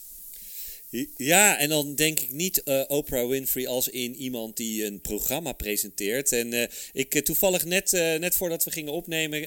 Ja, 1.17 1.59
en 1.59 1.69
dan 1.69 1.95
denk 1.95 2.21
ik 2.21 2.33
niet 2.33 2.63
eh, 2.63 2.83
Oprah 2.87 3.29
Winfrey 3.29 3.69
als 3.69 3.89
in 3.89 4.17
iemand 4.17 4.57
die 4.57 4.85
een 4.85 5.01
programma 5.01 5.53
presenteert. 5.53 6.33
En 6.33 6.53
eh, 6.53 6.69
ik 6.93 7.15
eh, 7.15 7.23
toevallig 7.23 7.65
net, 7.65 7.91
net 7.93 8.37
voordat 8.37 8.65
we 8.65 8.71
gingen 8.71 8.93
opnemen, 8.93 9.47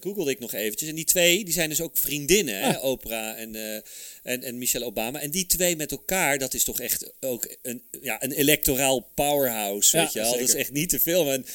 googelde 0.00 0.30
ik 0.30 0.38
nog 0.38 0.52
eventjes. 0.52 0.88
En 0.88 0.94
die 0.94 1.04
twee, 1.04 1.44
die 1.44 1.54
zijn 1.54 1.68
dus 1.68 1.80
ook 1.80 1.96
vriendinnen, 1.96 2.58
hè? 2.58 2.76
Ah. 2.76 2.84
Oprah 2.84 3.40
en, 3.40 3.82
en, 4.22 4.42
en 4.42 4.58
Michelle 4.58 4.84
Obama. 4.84 5.20
En 5.20 5.30
die 5.30 5.46
twee 5.46 5.76
met 5.76 5.90
elkaar, 5.90 6.38
dat 6.38 6.54
is 6.54 6.64
toch 6.64 6.80
echt 6.80 7.12
ook 7.20 7.56
een, 7.62 7.82
ja, 8.00 8.22
een 8.22 8.32
electoraal 8.32 9.06
powerhouse, 9.14 9.96
Ja, 9.96 10.02
weet 10.02 10.12
je 10.12 10.20
wel. 10.20 10.30
Dat 10.30 10.40
is 10.40 10.54
echt 10.54 10.72
niet 10.72 10.88
te 10.88 11.00
filmen. 11.00 11.34
En, 11.34 11.46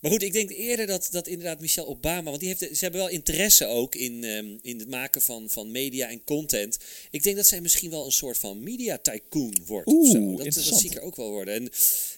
maar 0.00 0.10
goed, 0.10 0.22
ik 0.22 0.32
denk 0.32 0.50
eerder 0.50 0.86
dat, 0.86 1.08
dat 1.10 1.26
inderdaad 1.26 1.60
Michelle 1.60 1.86
Obama, 1.86 2.22
want 2.22 2.40
die 2.40 2.48
heeft, 2.48 2.60
ze 2.60 2.84
hebben 2.84 3.00
wel 3.00 3.10
interesse 3.10 3.66
ook 3.66 3.94
in, 3.94 4.24
ehm, 4.24 4.56
in 4.62 4.78
het 4.78 4.88
maken 4.88 5.22
van, 5.22 5.50
van 5.50 5.70
media 5.70 6.08
en 6.08 6.24
content. 6.24 6.78
Ik 7.10 7.22
denk 7.22 7.36
dat 7.36 7.46
zij 7.46 7.60
misschien 7.60 7.90
wel 7.90 8.04
een 8.04 8.12
soort 8.12 8.38
van 8.38 8.62
media 8.62 8.98
tycoon 8.98 9.56
wordt. 9.66 9.88
Oeh, 9.88 10.00
of 10.00 10.10
zo. 10.10 10.36
Dat, 10.36 10.54
dat 10.54 10.80
zie 10.80 10.90
ik 10.90 10.96
er 10.96 11.02
ook 11.02 11.16
wel 11.16 11.30
worden. 11.30 11.54
En, 11.54 11.70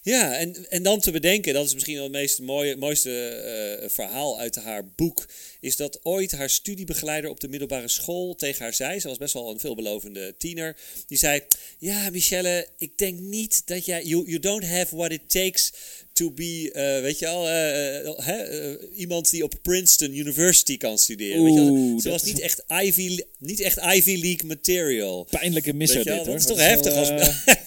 ja, 0.09 0.37
en, 0.37 0.71
en 0.71 0.83
dan 0.83 1.01
te 1.01 1.11
bedenken, 1.11 1.55
dat 1.55 1.67
is 1.67 1.73
misschien 1.75 1.95
wel 1.95 2.03
het 2.03 2.13
meest 2.13 2.41
mooie, 2.41 2.77
mooiste 2.77 3.29
eh, 3.29 3.89
verhaal 3.89 4.39
uit 4.39 4.55
haar 4.57 4.87
boek, 4.97 5.27
is 5.61 5.77
dat 5.77 5.99
ooit 6.03 6.33
haar 6.33 6.51
studiebegeleider 6.51 7.31
op 7.31 7.41
de 7.41 7.49
middelbare 7.49 7.89
school 7.89 8.35
tegen 8.35 8.63
haar 8.63 8.75
zei, 8.75 9.01
ze 9.01 9.09
was 9.09 9.19
best 9.19 9.33
wel 9.35 9.51
een 9.51 9.61
veelbelovende 9.61 10.35
tiener, 10.39 10.77
die 11.07 11.19
zei, 11.19 11.41
ja 11.79 12.11
Michelle, 12.11 12.67
ik 12.79 12.99
denk 12.99 13.19
niet 13.19 13.63
dat 13.67 13.85
jij, 13.85 14.03
you, 14.05 14.27
you 14.27 14.39
don't 14.39 14.65
have 14.65 14.97
what 14.97 15.13
it 15.13 15.21
takes 15.31 15.73
to 16.13 16.31
be, 16.31 16.71
eh, 16.73 17.01
weet 17.03 17.19
je 17.19 17.25
wel, 17.25 17.49
eh, 17.49 18.25
hè, 18.27 18.77
iemand 18.95 19.31
die 19.31 19.43
op 19.45 19.55
Princeton 19.63 20.17
University 20.17 20.77
kan 20.77 20.99
studeren. 20.99 21.45
weet 21.45 21.55
je. 21.55 21.61
Oeh, 21.61 22.03
Ze 22.03 22.09
was 22.09 22.23
niet 22.23 22.41
echt, 22.41 22.63
Ivy, 22.83 23.21
niet 23.39 23.61
echt 23.61 23.77
Ivy 23.79 24.17
League 24.21 24.47
material. 24.47 25.27
Pijnlijke 25.31 25.73
misser 25.75 26.05
dit, 26.05 26.15
hoor. 26.15 26.25
dat 26.25 26.35
is 26.35 26.47
toch 26.47 26.59
heftig 26.59 26.93
als- 26.95 27.09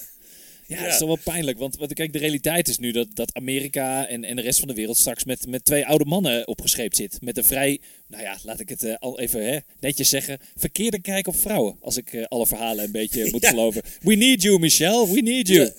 Ja, 0.71 0.77
Ja. 0.77 0.83
dat 0.83 1.01
is 1.01 1.07
wel 1.07 1.17
pijnlijk. 1.23 1.57
Want, 1.57 1.75
want 1.77 1.93
kijk, 1.93 2.13
de 2.13 2.19
realiteit 2.19 2.67
is 2.67 2.77
nu 2.77 2.91
dat, 2.91 3.07
dat 3.13 3.33
Amerika 3.35 4.07
en, 4.07 4.23
en 4.23 4.35
de 4.35 4.41
rest 4.41 4.59
van 4.59 4.67
de 4.67 4.73
wereld 4.73 4.97
straks 4.97 5.23
met, 5.23 5.47
met 5.47 5.65
twee 5.65 5.85
oude 5.85 6.05
mannen 6.05 6.47
opgescheept 6.47 6.95
zit. 6.95 7.17
Met 7.21 7.37
een 7.37 7.43
vrij, 7.43 7.79
nou 8.07 8.23
ja, 8.23 8.37
laat 8.43 8.59
ik 8.59 8.69
het 8.69 8.83
eh, 8.83 8.95
al 8.99 9.19
even 9.19 9.45
hè, 9.45 9.57
netjes 9.79 10.09
zeggen, 10.09 10.39
verkeerde 10.55 10.99
kijk 11.01 11.27
op 11.27 11.35
vrouwen. 11.35 11.77
Als 11.81 11.97
ik 11.97 12.13
eh, 12.13 12.23
alle 12.25 12.47
verhalen 12.47 12.85
een 12.85 12.91
beetje 12.91 13.29
moet 13.31 13.41
Ja. 13.41 13.49
geloven. 13.49 13.81
We 14.01 14.15
need 14.15 14.41
you, 14.41 14.59
Michelle. 14.59 15.11
We 15.13 15.21
need 15.21 15.47
you. 15.47 15.71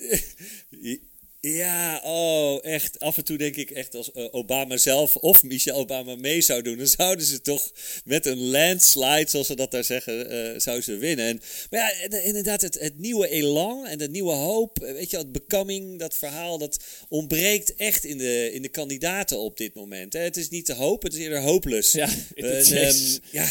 Ja, 0.81 0.97
oh, 2.03 2.65
echt. 2.65 2.99
Af 2.99 3.17
en 3.17 3.23
toe 3.23 3.37
denk 3.37 3.55
ik 3.55 3.71
echt 3.71 3.95
als 3.95 4.11
eh, 4.11 4.25
Obama 4.31 4.77
zelf 4.77 5.15
of 5.15 5.43
Michelle 5.43 5.77
Obama 5.77 6.15
mee 6.15 6.41
zou 6.41 6.61
doen, 6.61 6.77
dan 6.77 6.87
zouden 6.87 7.25
ze 7.25 7.41
toch 7.41 7.71
met 8.05 8.25
een 8.25 8.37
landslide, 8.37 9.29
zoals 9.29 9.47
ze 9.47 9.55
dat 9.55 9.71
daar 9.71 9.83
zeggen, 9.83 10.29
eh 10.29 10.59
zouden 10.59 10.83
ze 10.85 10.97
winnen. 10.97 11.25
En, 11.25 11.41
maar 11.69 11.79
ja, 11.79 11.91
en- 12.01 12.23
inderdaad, 12.23 12.61
het, 12.61 12.79
het 12.79 12.97
nieuwe 12.99 13.27
elan 13.29 13.85
en 13.85 13.97
de 13.97 14.09
nieuwe 14.09 14.33
hoop, 14.33 14.79
eh, 14.79 14.93
weet 14.93 15.09
je, 15.09 15.17
het 15.17 15.31
becoming, 15.31 15.99
dat 15.99 16.15
verhaal, 16.15 16.57
dat 16.57 16.83
ontbreekt 17.09 17.75
echt 17.75 18.03
in 18.03 18.17
de, 18.17 18.49
in 18.53 18.61
de 18.61 18.69
kandidaten 18.69 19.39
op 19.39 19.57
dit 19.57 19.73
moment. 19.75 20.13
Hè. 20.13 20.19
Het 20.19 20.37
is 20.37 20.49
niet 20.49 20.65
de 20.65 20.73
hoop, 20.73 21.03
het 21.03 21.13
is 21.13 21.19
eerder 21.19 21.41
hopeless. 21.41 21.91
Ja, 21.91 22.09
En, 22.35 22.45
ehm, 22.65 22.95
ja. 23.31 23.47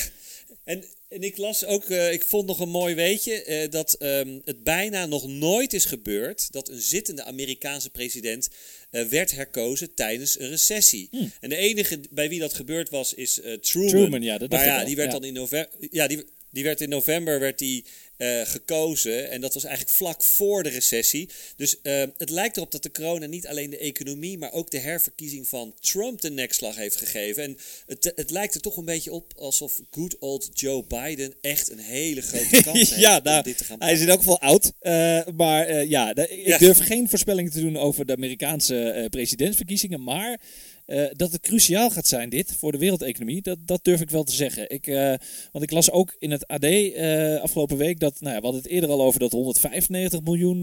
En, 0.65 0.85
en 1.13 1.23
ik 1.23 1.37
las 1.37 1.65
ook, 1.65 1.85
eh, 1.85 2.13
ik 2.13 2.25
vond 2.25 2.47
nog 2.47 2.61
een 2.61 2.69
mooi 2.69 2.95
weetje, 2.95 3.43
eh, 3.43 3.71
dat 3.71 3.93
ehm, 3.93 4.39
het 4.45 4.65
bijna 4.65 5.07
nog 5.07 5.29
nooit 5.29 5.73
is 5.73 5.85
gebeurd 5.85 6.53
dat 6.53 6.69
een 6.69 6.81
zittende 6.81 7.25
Amerikaanse 7.25 7.91
president 7.91 8.49
eh, 8.91 9.05
werd 9.05 9.33
herkozen 9.33 9.95
tijdens 9.95 10.39
een 10.39 10.49
recessie. 10.49 11.09
En 11.41 11.49
de 11.49 11.57
enige 11.57 12.01
bij 12.11 12.29
wie 12.29 12.41
dat 12.41 12.55
gebeurd 12.55 12.91
was, 12.91 13.15
is 13.15 13.41
Truman. 13.61 13.89
Truman, 13.89 14.23
ja, 14.23 14.39
dat 14.39 14.51
dacht 14.51 14.67
maar 14.67 14.79
ja, 14.81 14.85
die 14.85 14.97
werd 14.97 15.13
ja. 15.13 15.19
dan 15.19 15.29
in 15.29 15.35
november. 15.35 15.89
Ja, 15.91 16.07
die, 16.07 16.25
die 16.51 16.65
werd 16.65 16.81
in 16.81 16.89
november 16.89 17.41
werd 17.41 17.59
die, 17.59 17.85
eh, 18.17 18.41
gekozen. 18.45 19.31
En 19.31 19.41
dat 19.41 19.55
was 19.55 19.65
eigenlijk 19.65 19.97
vlak 19.97 20.23
voor 20.23 20.63
de 20.63 20.69
recessie. 20.69 21.29
Dus 21.57 21.81
eh, 21.83 22.03
het 22.19 22.31
lijkt 22.31 22.57
erop 22.57 22.71
dat 22.71 22.83
de 22.83 22.91
corona 22.91 23.27
niet 23.27 23.47
alleen 23.47 23.71
de 23.71 23.79
economie, 23.79 24.39
maar 24.39 24.53
ook 24.53 24.71
de 24.71 24.79
herverkiezing 24.79 25.49
van 25.49 25.75
Trump 25.81 26.21
de 26.21 26.31
nekslag 26.31 26.77
heeft 26.77 26.97
gegeven. 26.97 27.43
En 27.43 27.57
het, 27.87 28.13
het 28.15 28.31
lijkt 28.31 28.55
er 28.55 28.61
toch 28.61 28.77
een 28.77 28.85
beetje 28.85 29.13
op 29.13 29.33
alsof 29.37 29.81
good 29.91 30.19
old 30.19 30.49
Joe 30.53 30.85
Biden 30.85 31.35
echt 31.41 31.71
een 31.71 31.79
hele 31.79 32.21
grote 32.21 32.63
kans 32.65 32.79
heeft 32.79 33.01
ja, 33.01 33.17
om 33.17 33.23
nou, 33.23 33.43
dit 33.43 33.59
te 33.59 33.65
gaan 33.65 33.81
hij 33.81 33.93
is 33.93 34.01
in 34.01 34.09
elk 34.09 34.19
geval 34.19 34.41
oud. 34.41 34.73
eh, 34.81 35.21
maar 35.37 35.85
ja, 35.85 36.15
ik 36.15 36.47
Ja. 36.47 36.59
durf 36.59 36.79
geen 36.79 37.09
voorspellingen 37.09 37.53
te 37.53 37.61
doen 37.61 37.77
over 37.77 38.07
de 38.07 38.13
Amerikaanse 38.15 39.07
presidentsverkiezingen. 39.11 40.03
Maar 40.03 40.41
eh, 40.85 41.05
dat 41.13 41.33
het 41.33 41.41
cruciaal 41.41 41.91
gaat 41.91 42.07
zijn, 42.07 42.29
dit, 42.29 42.55
voor 42.59 42.73
de 42.73 42.79
wereldeconomie, 42.79 43.43
dat, 43.43 43.59
dat 43.67 43.85
durf 43.85 44.01
ik 44.01 44.11
wel 44.11 44.25
te 44.25 44.33
zeggen. 44.33 44.71
Ik, 44.71 44.87
eh, 44.87 45.15
want 45.53 45.65
ik 45.65 45.71
las 45.71 45.91
ook 45.91 46.17
in 46.19 46.31
het 46.31 46.47
AD 46.47 46.65
eh, 46.65 47.41
afgelopen 47.41 47.77
week 47.77 48.01
dat, 48.01 48.21
nou 48.21 48.35
ja, 48.35 48.39
we 48.41 48.45
hadden 48.45 48.63
het 48.63 48.71
eerder 48.71 48.91
al 48.91 49.03
over 49.03 49.21
dat 49.21 49.33
195 49.33 50.23
miljoen 50.23 50.61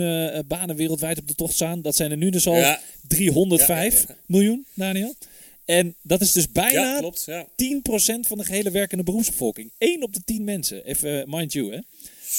banen 0.47 0.75
wereldwijd 0.75 1.19
op 1.19 1.27
de 1.27 1.35
tocht 1.35 1.53
staan. 1.53 1.81
Dat 1.81 1.95
zijn 1.95 2.11
er 2.11 2.17
nu 2.17 2.29
dus 2.29 2.47
al 2.47 2.55
Ja. 2.55 2.79
305 3.07 3.93
Ja, 3.93 3.99
ja, 3.99 4.05
ja. 4.07 4.15
miljoen, 4.25 4.65
Daniel. 4.73 5.15
En 5.65 5.95
dat 6.01 6.21
is 6.21 6.31
dus 6.31 6.51
bijna 6.51 6.81
Ja, 6.81 6.99
klopt. 6.99 7.23
Ja. 7.25 7.47
10% 7.55 8.27
van 8.27 8.37
de 8.37 8.43
gehele 8.43 8.71
werkende 8.71 9.03
beroepsbevolking. 9.03 9.71
1 9.77 10.03
op 10.03 10.13
de 10.13 10.21
10 10.25 10.43
mensen. 10.43 10.85
Even 10.85 11.23
mind 11.29 11.53
you, 11.53 11.73
hè. 11.73 11.79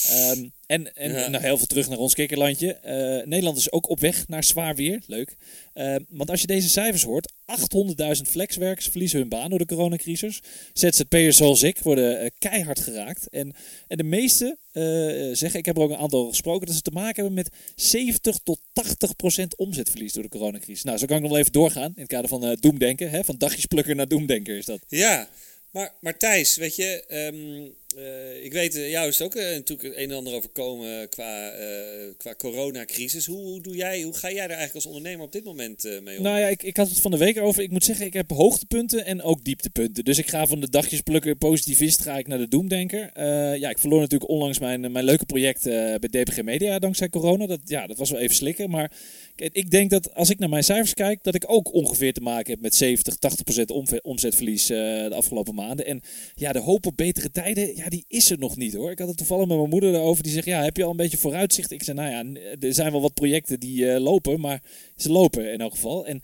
Ehm, 0.06 0.48
en 0.66 0.94
en 0.94 1.12
Ja. 1.12 1.28
nou, 1.28 1.44
heel 1.44 1.58
veel 1.58 1.66
terug 1.66 1.88
naar 1.88 1.98
ons 1.98 2.14
kikkerlandje. 2.14 2.72
Eh, 2.72 3.26
Nederland 3.26 3.56
is 3.56 3.72
ook 3.72 3.88
op 3.88 4.00
weg 4.00 4.28
naar 4.28 4.44
zwaar 4.44 4.74
weer. 4.76 5.02
Leuk. 5.06 5.36
Ehm, 5.74 6.00
want 6.08 6.30
als 6.30 6.40
je 6.40 6.46
deze 6.46 6.68
cijfers 6.68 7.02
hoort, 7.02 7.32
800.000 7.44 8.28
flexwerkers 8.28 8.86
verliezen 8.86 9.18
hun 9.18 9.28
baan 9.28 9.50
door 9.50 9.58
de 9.58 9.66
coronacrisis. 9.66 10.40
ZZP'ers 10.72 11.36
zoals 11.36 11.62
ik 11.62 11.78
worden 11.78 12.20
eh, 12.20 12.30
keihard 12.38 12.80
geraakt. 12.80 13.28
En, 13.28 13.54
en 13.88 13.96
de 13.96 14.04
meeste 14.04 14.56
eh, 14.72 14.82
zeggen, 15.36 15.58
ik 15.58 15.66
heb 15.66 15.76
er 15.76 15.82
ook 15.82 15.90
een 15.90 15.96
aantal 15.96 16.28
gesproken, 16.28 16.66
dat 16.66 16.76
ze 16.76 16.82
te 16.82 16.90
maken 16.90 17.14
hebben 17.14 17.34
met 17.34 17.50
70 17.74 18.38
tot 18.42 18.60
80 18.72 19.16
procent 19.16 19.56
omzetverlies 19.56 20.12
door 20.12 20.22
de 20.22 20.28
coronacrisis. 20.28 20.84
Nou, 20.84 20.98
zo 20.98 21.06
kan 21.06 21.16
ik 21.16 21.22
nog 21.22 21.30
wel 21.30 21.40
even 21.40 21.52
doorgaan 21.52 21.92
in 21.94 22.00
het 22.02 22.10
kader 22.10 22.28
van 22.28 22.56
doemdenken. 22.60 23.10
Hè? 23.10 23.24
Van 23.24 23.38
dagjesplukker 23.38 23.94
naar 23.94 24.08
doemdenker 24.08 24.56
is 24.56 24.64
dat. 24.64 24.80
Ja, 24.88 25.28
maar, 25.70 25.94
maar 26.00 26.18
Thijs, 26.18 26.56
weet 26.56 26.76
je, 26.76 27.04
ehm, 27.06 27.70
eh, 27.96 28.44
ik 28.44 28.52
weet, 28.52 28.74
eh, 28.74 28.90
jou 28.90 29.08
is 29.08 29.20
ook 29.20 29.34
eh, 29.34 29.44
natuurlijk 29.44 29.88
het 29.88 29.96
een 29.96 30.10
en 30.10 30.16
ander 30.16 30.34
overkomen 30.34 31.08
qua, 31.08 31.52
qua 32.16 32.34
coronacrisis. 32.34 33.26
Hoe, 33.26 33.42
hoe, 33.42 33.60
doe 33.60 33.76
jij, 33.76 34.02
hoe 34.02 34.16
ga 34.16 34.30
jij 34.30 34.44
er 34.44 34.50
eigenlijk 34.50 34.74
als 34.74 34.86
ondernemer 34.86 35.24
op 35.24 35.32
dit 35.32 35.44
moment 35.44 35.82
mee 36.02 36.16
om? 36.16 36.22
Nou 36.22 36.38
ja, 36.38 36.46
ik, 36.46 36.62
ik 36.62 36.76
had 36.76 36.88
het 36.88 37.00
van 37.00 37.10
de 37.10 37.16
week 37.16 37.38
over. 37.38 37.62
Ik 37.62 37.70
moet 37.70 37.84
zeggen, 37.84 38.06
ik 38.06 38.12
heb 38.12 38.30
hoogtepunten 38.30 39.04
en 39.04 39.22
ook 39.22 39.44
dieptepunten. 39.44 40.04
Dus 40.04 40.18
ik 40.18 40.28
ga 40.28 40.46
van 40.46 40.60
de 40.60 40.70
dagjesplukker 40.70 41.36
positivist 41.36 42.02
ga 42.02 42.18
ik 42.18 42.26
naar 42.26 42.38
de 42.38 42.48
doemdenker. 42.48 43.10
Ja, 43.58 43.70
ik 43.70 43.78
verloor 43.78 44.00
natuurlijk 44.00 44.30
onlangs 44.30 44.58
mijn, 44.58 44.92
mijn 44.92 45.04
leuke 45.04 45.26
project 45.26 45.62
bij 45.62 45.98
DPG 45.98 46.42
Media 46.42 46.78
dankzij 46.78 47.08
corona. 47.08 47.46
Dat, 47.46 47.60
ja, 47.64 47.86
dat 47.86 47.96
was 47.96 48.10
wel 48.10 48.20
even 48.20 48.36
slikken. 48.36 48.70
Maar 48.70 48.92
ik 49.36 49.70
denk 49.70 49.90
dat 49.90 50.14
als 50.14 50.30
ik 50.30 50.38
naar 50.38 50.48
mijn 50.48 50.64
cijfers 50.64 50.94
kijk, 50.94 51.22
dat 51.22 51.34
ik 51.34 51.44
ook 51.46 51.72
ongeveer 51.74 52.12
te 52.12 52.20
maken 52.20 52.52
heb 52.52 52.62
met 52.62 52.74
70, 52.74 53.14
80 53.14 53.44
procent 53.44 53.70
omve- 53.70 54.02
omzetverlies 54.02 54.66
de 54.66 55.10
afgelopen 55.14 55.54
maanden. 55.54 55.86
En 55.86 56.00
ja, 56.34 56.52
de 56.52 56.58
hoop 56.58 56.86
op 56.86 56.96
betere 56.96 57.30
tijden, 57.30 57.79
ja, 57.82 57.88
die 57.88 58.04
is 58.08 58.30
er 58.30 58.38
nog 58.38 58.56
niet 58.56 58.74
hoor. 58.74 58.90
Ik 58.90 58.98
had 58.98 59.08
het 59.08 59.16
toevallig 59.16 59.46
met 59.46 59.56
mijn 59.56 59.68
moeder 59.68 59.94
erover. 59.94 60.22
Die 60.22 60.32
zegt, 60.32 60.46
ja, 60.46 60.62
heb 60.62 60.76
je 60.76 60.84
al 60.84 60.90
een 60.90 60.96
beetje 60.96 61.16
vooruitzicht? 61.16 61.70
Ik 61.70 61.82
zei, 61.82 61.96
nou 61.96 62.10
ja, 62.10 62.40
er 62.60 62.74
zijn 62.74 62.92
wel 62.92 63.00
wat 63.00 63.14
projecten 63.14 63.60
die 63.60 63.92
eh, 63.92 64.00
lopen, 64.00 64.40
maar 64.40 64.62
ze 64.96 65.10
lopen 65.12 65.52
in 65.52 65.60
elk 65.60 65.72
geval. 65.72 66.06
En 66.06 66.22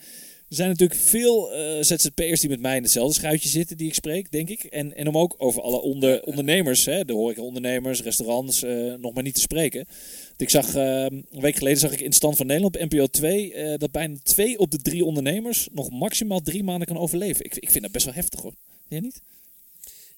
er 0.49 0.57
zijn 0.57 0.69
natuurlijk 0.69 1.01
veel 1.01 1.53
eh, 1.53 1.83
ZZP'ers 1.83 2.41
die 2.41 2.51
met 2.51 2.61
mij 2.61 2.77
in 2.77 2.83
hetzelfde 2.83 3.15
schuitje 3.15 3.49
zitten, 3.49 3.77
die 3.77 3.87
ik 3.87 3.95
spreek, 3.95 4.31
denk 4.31 4.49
ik. 4.49 4.65
En, 4.65 4.97
en 4.97 5.09
om 5.09 5.19
ook 5.19 5.35
over 5.39 5.63
alle 5.63 5.81
onder, 5.81 6.23
ondernemers, 6.23 6.85
hè, 6.85 7.05
de 7.05 7.13
horecaondernemers, 7.13 8.03
restaurants, 8.03 8.63
eh, 8.63 8.95
nog 8.95 9.15
maar 9.15 9.23
niet 9.23 9.35
te 9.35 9.41
spreken. 9.41 9.85
Want 10.27 10.41
ik 10.41 10.51
zag, 10.51 10.75
eh, 10.75 11.05
een 11.05 11.41
week 11.41 11.57
geleden 11.57 11.79
zag 11.79 11.93
ik 11.93 12.01
in 12.01 12.13
Stand 12.13 12.37
van 12.37 12.47
Nederland 12.47 12.77
op 12.77 12.83
NPO 12.83 13.07
2 13.07 13.55
eh, 13.55 13.79
dat 13.79 13.91
bijna 13.91 14.17
twee 14.23 14.59
op 14.59 14.71
de 14.71 14.79
drie 14.79 15.05
ondernemers 15.05 15.69
nog 15.73 15.91
maximaal 15.91 16.41
drie 16.41 16.65
maanden 16.65 16.87
kan 16.87 16.99
overleven. 16.99 17.45
Ik, 17.45 17.57
ik 17.57 17.71
vind 17.71 17.83
dat 17.83 17.93
best 17.93 18.05
wel 18.05 18.15
heftig 18.15 18.41
hoor. 18.41 18.55
Jij 18.89 19.01
niet? 19.01 19.23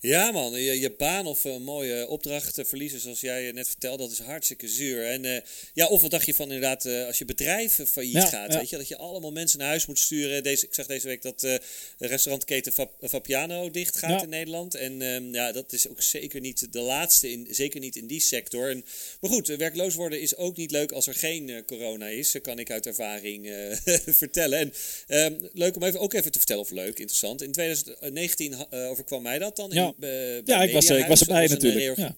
Ja 0.01 0.31
man, 0.31 0.53
je, 0.63 0.81
je 0.81 0.91
baan 0.91 1.27
of 1.27 1.45
een 1.45 1.63
mooie 1.63 2.09
opdracht 2.09 2.59
verliezen 2.65 3.01
zoals 3.01 3.21
jij 3.21 3.53
net 3.53 3.69
vertelde, 3.69 4.03
dat 4.03 4.13
is 4.13 4.19
hartstikke 4.19 4.69
zuur. 4.69 5.07
En 5.07 5.25
eh, 5.25 5.41
ja, 5.75 5.87
of 5.87 6.01
wat 6.03 6.11
dacht 6.11 6.27
je 6.27 6.35
van 6.35 6.47
inderdaad 6.47 6.85
eh, 6.85 7.07
als 7.07 7.19
je 7.19 7.25
bedrijf 7.25 7.81
failliet 7.91 8.13
Ja, 8.15 8.27
gaat, 8.27 8.53
ja. 8.53 8.59
weet 8.59 8.69
je, 8.71 8.77
dat 8.77 8.89
je 8.89 8.97
allemaal 8.97 9.33
mensen 9.33 9.59
naar 9.59 9.69
huis 9.69 9.87
moet 9.87 9.99
sturen. 9.99 10.43
Deze, 10.43 10.67
ik 10.67 10.75
zag 10.75 10.87
deze 10.87 11.07
week 11.07 11.23
dat 11.23 11.43
eh, 11.43 11.55
de 11.99 12.07
restaurantketen 12.07 12.73
Vapiano 13.01 13.71
dicht 13.71 13.97
gaat 13.99 14.11
Ja. 14.11 14.23
in 14.23 14.29
Nederland. 14.29 14.75
En 14.75 15.03
ehm, 15.03 15.35
ja, 15.35 15.53
dat 15.53 15.73
is 15.73 15.89
ook 15.89 16.03
zeker 16.03 16.41
niet 16.41 16.73
de 16.73 16.81
laatste, 16.81 17.31
in, 17.33 17.47
zeker 17.51 17.81
niet 17.81 17.97
in 17.97 18.07
die 18.07 18.21
sector. 18.21 18.71
En, 18.71 18.85
maar 19.21 19.31
goed, 19.31 19.47
werkloos 19.47 19.95
worden 19.95 20.21
is 20.21 20.37
ook 20.37 20.57
niet 20.57 20.71
leuk 20.71 20.93
als 20.93 21.07
er 21.07 21.15
geen 21.15 21.63
corona 21.67 22.07
is, 22.09 22.33
Dat 22.33 22.43
kan 22.43 22.59
ik 22.59 22.71
uit 22.71 22.87
ervaring 22.87 23.53
vertellen. 24.07 24.59
En 24.59 24.73
ehm, 25.07 25.35
leuk 25.53 25.77
om 25.77 25.83
even, 25.83 26.01
ook 26.01 26.13
even 26.13 26.33
te 26.33 26.39
vertellen, 26.39 26.63
of 26.63 26.71
leuk, 26.71 26.99
interessant. 26.99 27.43
In 27.43 27.53
2019 27.53 28.53
ha- 28.53 28.67
eh, 28.71 28.91
overkwam 28.91 29.23
mij 29.23 29.39
dat 29.39 29.57
dan. 29.57 29.88
Ja. 30.01 30.59
bij 30.59 30.67
ik 30.67 30.73
was, 30.73 30.87
eh, 30.89 30.99
ik 30.99 31.07
was 31.07 31.21
erbij 31.21 31.45
een 31.45 31.51
natuurlijk. 31.51 31.97
Ja. 31.97 32.17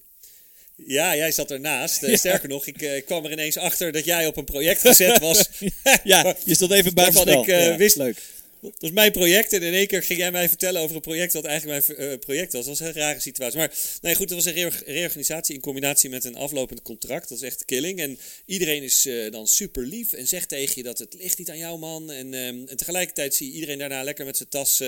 ja, 0.75 1.15
jij 1.15 1.31
zat 1.31 1.51
ernaast. 1.51 2.03
Eh, 2.03 2.15
Sterker 2.23 2.49
nog, 2.49 2.65
ik 2.67 2.81
eh, 2.81 3.05
kwam 3.05 3.25
er 3.25 3.31
ineens 3.31 3.57
achter 3.57 3.91
dat 3.91 4.05
jij 4.05 4.27
op 4.27 4.37
een 4.37 4.43
project 4.45 4.81
gezet 4.81 5.19
was. 5.19 5.49
ja, 6.03 6.35
je 6.43 6.55
stond 6.55 6.71
even 6.71 6.93
buiten 6.93 7.15
Waarvan 7.25 7.43
spel. 7.43 7.71
ik, 7.71 7.77
wist- 7.77 7.95
Leuk. 7.95 8.17
Dat 8.61 8.73
was 8.77 8.91
mijn 8.91 9.11
project. 9.11 9.53
En 9.53 9.61
in 9.63 9.73
één 9.73 9.87
keer 9.87 10.03
ging 10.03 10.19
jij 10.19 10.31
mij 10.31 10.47
vertellen 10.49 10.81
over 10.81 10.95
een 10.95 11.01
project 11.01 11.33
wat 11.33 11.45
eigenlijk 11.45 11.87
mijn 11.87 11.99
eh, 12.11 12.19
project 12.19 12.53
was. 12.53 12.65
Dat 12.65 12.77
was 12.79 12.87
een 12.87 12.93
rare 12.93 13.19
situatie. 13.19 13.57
Maar 13.57 13.73
nee, 14.01 14.15
goed, 14.15 14.29
het 14.29 14.33
was 14.43 14.45
een 14.45 14.53
reor- 14.53 14.83
reorganisatie 14.85 15.55
in 15.55 15.61
combinatie 15.61 16.09
met 16.09 16.23
een 16.23 16.35
aflopend 16.35 16.81
contract. 16.81 17.29
Dat 17.29 17.37
is 17.37 17.43
echt 17.43 17.65
killing. 17.65 17.99
En 17.99 18.19
iedereen 18.45 18.83
is 18.83 19.05
eh, 19.05 19.31
dan 19.31 19.47
super 19.47 19.85
lief 19.85 20.13
en 20.13 20.27
zegt 20.27 20.49
tegen 20.49 20.73
je 20.75 20.83
dat 20.83 20.97
het 20.99 21.13
ligt 21.13 21.37
niet 21.37 21.49
aan 21.49 21.57
jou, 21.57 21.79
man. 21.79 22.11
En, 22.11 22.33
ehm, 22.33 22.67
en 22.67 22.77
tegelijkertijd 22.77 23.35
zie 23.35 23.47
je 23.47 23.53
iedereen 23.53 23.77
daarna 23.77 24.03
lekker 24.03 24.25
met 24.25 24.37
zijn 24.37 24.49
tas 24.49 24.79
eh, 24.79 24.87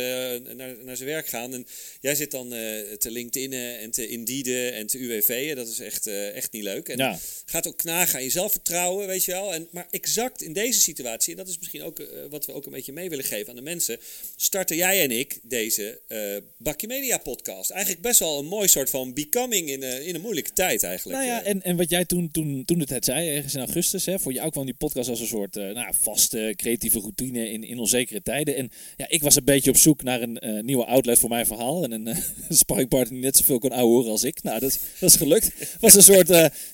naar, 0.55 0.75
naar 0.83 0.97
zijn 0.97 1.09
werk 1.09 1.27
gaan. 1.27 1.53
En 1.53 1.67
jij 2.01 2.15
zit 2.15 2.31
dan 2.31 2.49
te 2.49 3.11
LinkedIn'en 3.11 3.79
en 3.79 3.91
te 3.91 4.07
Indeeden 4.07 4.73
en 4.73 4.87
te 4.87 4.97
UWV'en. 4.99 5.55
Dat 5.55 5.67
is 5.67 5.79
echt, 5.79 6.07
echt 6.07 6.51
niet 6.51 6.63
leuk. 6.63 6.89
En 6.89 6.97
Ja. 6.97 7.19
gaat 7.45 7.67
ook 7.67 7.77
knagen 7.77 8.15
aan 8.15 8.23
je 8.23 8.29
zelfvertrouwen, 8.29 9.07
weet 9.07 9.23
je 9.25 9.31
wel. 9.31 9.53
En, 9.53 9.67
maar 9.71 9.87
exact 9.91 10.41
in 10.41 10.53
deze 10.53 10.81
situatie, 10.81 11.31
en 11.31 11.37
dat 11.37 11.47
is 11.47 11.57
misschien 11.59 11.83
ook 11.83 12.01
wat 12.29 12.45
we 12.45 12.53
ook 12.53 12.65
een 12.65 12.71
beetje 12.71 12.93
mee 12.93 13.09
willen 13.09 13.25
geven 13.25 13.49
aan 13.49 13.55
de 13.55 13.61
mensen, 13.63 13.97
starten 14.35 14.75
jij 14.75 15.03
en 15.03 15.11
ik 15.11 15.39
deze 15.43 15.99
eh 16.07 16.17
Bakje 16.57 16.87
Media 16.87 17.17
podcast. 17.17 17.69
Eigenlijk 17.69 18.01
best 18.01 18.19
wel 18.19 18.39
een 18.39 18.45
mooi 18.45 18.67
soort 18.67 18.89
van 18.89 19.13
becoming 19.13 19.69
in, 19.69 19.83
eh, 19.83 20.07
in 20.07 20.15
een 20.15 20.21
moeilijke 20.21 20.53
tijd 20.53 20.83
eigenlijk. 20.83 21.17
Nou 21.17 21.29
ja, 21.29 21.43
Eh, 21.43 21.49
en, 21.49 21.63
en 21.63 21.75
wat 21.75 21.89
jij 21.89 22.05
toen, 22.05 22.31
toen, 22.31 22.65
toen 22.65 22.79
de 22.79 22.85
tijd 22.85 23.05
zei, 23.05 23.29
ergens 23.29 23.53
in 23.53 23.59
augustus, 23.59 24.05
hè, 24.05 24.19
voor 24.19 24.33
jou 24.33 24.49
kwam 24.49 24.65
die 24.65 24.73
podcast 24.73 25.09
als 25.09 25.19
een 25.19 25.27
soort 25.27 25.55
eh, 25.55 25.69
nou, 25.69 25.93
vaste 26.01 26.53
creatieve 26.55 26.99
routine 26.99 27.49
in, 27.49 27.63
in 27.63 27.79
onzekere 27.79 28.21
tijden. 28.21 28.55
En 28.55 28.71
ja, 28.97 29.09
ik 29.09 29.21
was 29.21 29.35
een 29.35 29.43
beetje 29.43 29.69
op 29.69 29.77
zoek 29.77 30.03
naar 30.03 30.21
een 30.21 30.65
nieuwe 30.65 30.85
outlet 30.85 31.19
voor 31.19 31.29
mijn 31.29 31.45
verhaal. 31.45 31.83
En 31.83 31.91
een 31.91 32.07
uh, 32.13 32.17
sparringpartner 32.49 33.13
die 33.13 33.23
net 33.23 33.37
zoveel 33.37 33.59
kon 33.59 33.71
ouwehoeren 33.71 34.11
als 34.11 34.23
ik. 34.23 34.43
Nou, 34.43 34.59
dat, 34.59 34.79
dat 34.99 35.09
is 35.09 35.15
gelukt. 35.15 35.45
Het 35.57 35.77
was 35.79 35.95
een 35.95 36.03
soort 36.03 36.27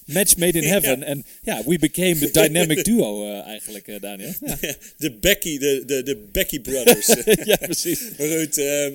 match 0.05 0.37
made 0.37 0.57
in 0.61 0.67
heaven. 0.73 1.03
En 1.03 1.25
ja, 1.43 1.63
we 1.65 1.79
became 1.79 2.17
the 2.17 2.31
dynamic 2.31 2.83
duo 2.83 3.41
eigenlijk, 3.41 4.01
Daniel. 4.01 4.33
Ja. 4.61 4.75
de 4.97 5.11
Becky, 5.11 5.57
de, 5.57 5.83
de, 5.85 6.03
de 6.03 6.15
Becky 6.31 6.59
Brothers. 6.59 6.78
ja, 7.51 7.57
precies. 7.57 8.01
Maar 8.17 8.27
goed, 8.27 8.57
ehm, 8.57 8.93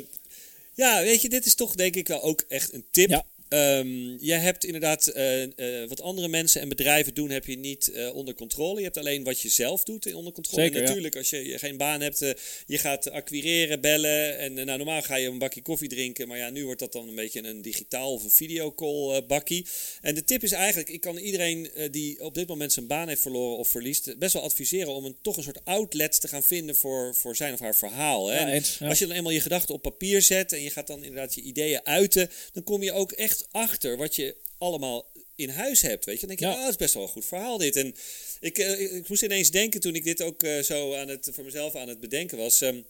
ja, 0.75 1.03
weet 1.03 1.23
je, 1.23 1.29
dit 1.29 1.47
is 1.47 1.55
toch 1.55 1.75
denk 1.75 1.95
ik 1.95 2.09
wel 2.09 2.23
ook 2.23 2.45
echt 2.49 2.73
een 2.73 2.85
tip. 2.91 3.09
Ja. 3.11 3.25
Ehm, 3.55 4.17
jij 4.19 4.39
hebt 4.39 4.65
inderdaad 4.65 5.07
eh, 5.07 5.43
eh, 5.43 5.89
wat 5.89 6.01
andere 6.01 6.29
mensen 6.29 6.61
en 6.61 6.69
bedrijven 6.69 7.15
doen, 7.15 7.31
heb 7.31 7.47
je 7.47 7.59
niet 7.59 7.89
eh, 7.89 8.15
onder 8.15 8.35
controle. 8.35 8.79
Je 8.79 8.85
hebt 8.85 8.97
alleen 8.97 9.25
wat 9.25 9.41
je 9.41 9.49
zelf 9.49 9.85
doet 9.85 10.15
onder 10.15 10.33
controle. 10.33 10.63
Zeker, 10.63 10.77
en 10.77 10.83
ja. 10.83 10.89
natuurlijk, 10.89 11.17
als 11.17 11.31
je, 11.31 11.47
je 11.47 11.59
geen 11.59 11.77
baan 11.77 12.01
hebt, 12.01 12.19
je 12.67 12.79
gaat 12.79 13.11
acquireren, 13.11 13.81
bellen. 13.81 14.39
En 14.39 14.55
nou, 14.55 14.77
normaal 14.77 15.03
ga 15.03 15.17
je 15.17 15.29
een 15.29 15.39
bakje 15.39 15.63
koffie 15.63 15.89
drinken. 15.89 16.29
Maar 16.29 16.39
ja, 16.39 16.51
nu 16.51 16.65
wordt 16.65 16.81
dat 16.81 16.93
dan 16.93 17.09
een 17.09 17.15
beetje 17.15 17.45
een 17.45 17.63
digitaal 17.63 18.13
of 18.13 18.25
een 18.25 18.31
videocall 18.31 19.27
bakkie. 19.27 19.67
En 20.01 20.15
de 20.15 20.25
tip 20.25 20.43
is 20.43 20.53
eigenlijk, 20.53 20.89
ik 20.89 21.01
kan 21.01 21.17
iedereen 21.17 21.71
die 21.91 22.25
op 22.25 22.35
dit 22.35 22.49
moment 22.49 22.73
zijn 22.73 22.87
baan 22.87 23.09
heeft 23.09 23.23
verloren 23.23 23.59
of 23.59 23.69
verliest, 23.69 24.19
best 24.19 24.33
wel 24.33 24.43
adviseren 24.43 24.95
om 24.95 25.05
een, 25.05 25.17
toch 25.23 25.37
een 25.37 25.43
soort 25.43 25.65
outlet 25.65 26.21
te 26.21 26.29
gaan 26.29 26.45
vinden 26.45 26.77
voor, 26.77 27.15
voor 27.15 27.37
zijn 27.37 27.53
of 27.53 27.61
haar 27.61 27.75
verhaal. 27.75 28.29
Hè? 28.29 28.39
Ja, 28.39 28.47
En 28.47 28.53
eens, 28.53 28.77
ja. 28.79 28.89
Als 28.89 28.99
je 28.99 29.07
dan 29.07 29.17
eenmaal 29.17 29.33
je 29.33 29.41
gedachten 29.41 29.75
op 29.75 29.83
papier 29.83 30.23
zet 30.23 30.53
en 30.53 30.63
je 30.63 30.71
gaat 30.71 30.87
dan 30.87 31.05
inderdaad 31.05 31.35
je 31.35 31.41
ideeën 31.41 31.87
uiten, 31.87 32.31
dan 32.53 32.63
kom 32.63 32.83
je 32.83 32.93
ook 32.93 33.13
echt 33.13 33.44
achter 33.51 33.97
wat 33.97 34.17
je 34.17 34.35
allemaal 34.59 35.07
in 35.37 35.49
huis 35.49 35.83
hebt. 35.83 36.05
Weet 36.05 36.21
je, 36.21 36.27
dan 36.27 36.37
denk 36.37 36.41
je, 36.41 36.47
Ja. 36.47 36.53
oh, 36.55 36.61
dat 36.61 36.71
is 36.71 36.77
best 36.77 36.95
wel 36.95 37.03
een 37.03 37.09
goed 37.09 37.25
verhaal 37.25 37.59
dit. 37.59 37.77
En 37.77 37.95
ik, 38.41 38.59
eh, 38.59 38.97
ik, 38.97 39.09
moest 39.09 39.23
ineens 39.23 39.51
denken 39.51 39.81
toen 39.81 39.95
ik 39.95 40.05
dit 40.05 40.23
ook 40.23 40.43
eh, 40.43 40.59
zo 40.61 40.95
aan 40.95 41.09
het, 41.09 41.29
voor 41.33 41.45
mezelf 41.45 41.75
aan 41.75 41.89
het 41.89 42.01
bedenken 42.01 42.39
was. 42.39 42.61
ehm, 42.61 42.81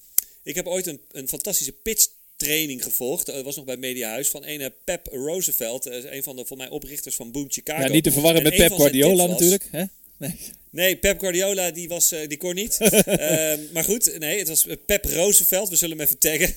ik 0.42 0.54
heb 0.54 0.66
ooit 0.66 0.87
een, 0.87 1.00
een 1.12 1.28
fantastische 1.28 1.73
pitch 1.73 2.06
training 2.37 2.82
gevolgd. 2.82 3.26
Dat 3.26 3.44
was 3.44 3.56
nog 3.56 3.64
bij 3.64 3.76
Mediahuis 3.76 4.28
van 4.28 4.44
ene 4.44 4.73
Pep 4.84 5.06
Roosevelt, 5.06 5.87
een 5.87 6.23
van 6.23 6.37
de 6.37 6.44
voor 6.44 6.56
mij 6.56 6.68
oprichters 6.68 7.14
van 7.14 7.32
Boom 7.32 7.46
Chicago. 7.49 7.82
Ja, 7.82 7.88
niet 7.88 8.04
te 8.04 8.12
verwarren 8.12 8.44
En 8.44 8.50
met 8.50 8.61
een 8.61 8.68
Pep 8.68 8.76
Guardiola 8.76 9.26
natuurlijk. 9.26 9.68
Hè? 9.70 9.84
Nee. 10.16 10.37
Nee, 10.70 10.96
Pep 10.96 11.18
Guardiola 11.18 11.70
die, 11.70 11.88
was, 11.88 12.12
eh, 12.12 12.28
die 12.28 12.38
kon 12.38 12.54
niet. 12.54 12.78
Ehm, 12.80 13.61
maar 13.73 13.84
goed, 13.84 14.18
nee, 14.18 14.38
het 14.38 14.49
was 14.49 14.66
Pep 14.87 15.04
Roosevelt. 15.04 15.68
We 15.68 15.76
zullen 15.76 15.96
hem 15.96 16.06
even 16.06 16.18
taggen. 16.18 16.54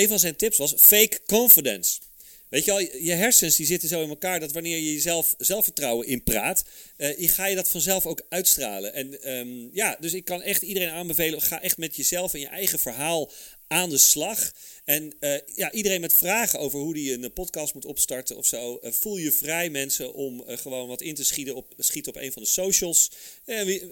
Een 0.00 0.08
van 0.08 0.18
zijn 0.18 0.36
tips 0.36 0.56
was 0.56 0.74
fake 0.76 1.20
confidence. 1.26 1.98
Weet 2.48 2.64
je 2.64 2.72
al, 2.72 2.80
je 2.80 3.12
hersens 3.12 3.56
die 3.56 3.66
zitten 3.66 3.88
zo 3.88 4.02
in 4.02 4.08
elkaar 4.08 4.40
dat 4.40 4.52
wanneer 4.52 4.76
je 4.76 4.92
jezelf 4.92 5.34
zelfvertrouwen 5.38 6.06
inpraat, 6.06 6.64
je 6.98 7.28
ga 7.28 7.46
je 7.46 7.54
dat 7.56 7.68
vanzelf 7.70 8.06
ook 8.06 8.22
uitstralen. 8.28 8.94
En 8.94 9.22
ehm, 9.22 9.68
ja, 9.72 9.96
dus 10.00 10.14
ik 10.14 10.24
kan 10.24 10.42
echt 10.42 10.62
iedereen 10.62 10.90
aanbevelen, 10.90 11.42
ga 11.42 11.62
echt 11.62 11.78
met 11.78 11.96
jezelf 11.96 12.34
en 12.34 12.40
je 12.40 12.46
eigen 12.48 12.78
verhaal 12.78 13.30
aan 13.68 13.90
de 13.90 13.98
slag. 13.98 14.52
En 14.84 15.12
eh, 15.20 15.34
ja, 15.54 15.72
iedereen 15.72 16.00
met 16.00 16.14
vragen 16.14 16.58
over 16.58 16.78
hoe 16.78 16.94
die 16.94 17.12
een 17.12 17.32
podcast 17.32 17.74
moet 17.74 17.84
opstarten 17.84 18.36
of 18.36 18.46
zo. 18.46 18.76
eh, 18.76 18.92
voel 18.92 19.16
je 19.16 19.32
vrij 19.32 19.70
mensen 19.70 20.14
om 20.14 20.42
gewoon 20.46 20.88
wat 20.88 21.00
in 21.00 21.14
te 21.14 21.24
schieten 21.24 21.54
op, 21.54 21.74
schieten 21.78 22.14
op 22.14 22.22
een 22.22 22.32
van 22.32 22.42
de 22.42 22.48
socials. 22.48 23.10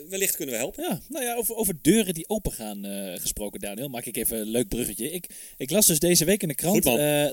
Wellicht 0.09 0.37
kunnen 0.37 0.55
we 0.55 0.61
helpen. 0.61 0.83
Ja, 0.83 1.01
nou 1.09 1.25
ja, 1.25 1.35
over, 1.35 1.55
over 1.55 1.79
deuren 1.83 2.15
die 2.15 2.29
open 2.29 2.53
gaan 2.53 2.85
gesproken, 3.21 3.61
Daniel. 3.61 3.89
Maak 3.89 4.07
ik 4.07 4.17
even 4.17 4.39
een 4.39 4.47
leuk 4.47 4.69
bruggetje. 4.69 5.11
Ik, 5.11 5.27
ik 5.57 5.71
las 5.71 5.87
dus 5.87 5.99
deze 5.99 6.25
week 6.25 6.43
in 6.43 6.49
de 6.49 6.55
krant 6.55 6.85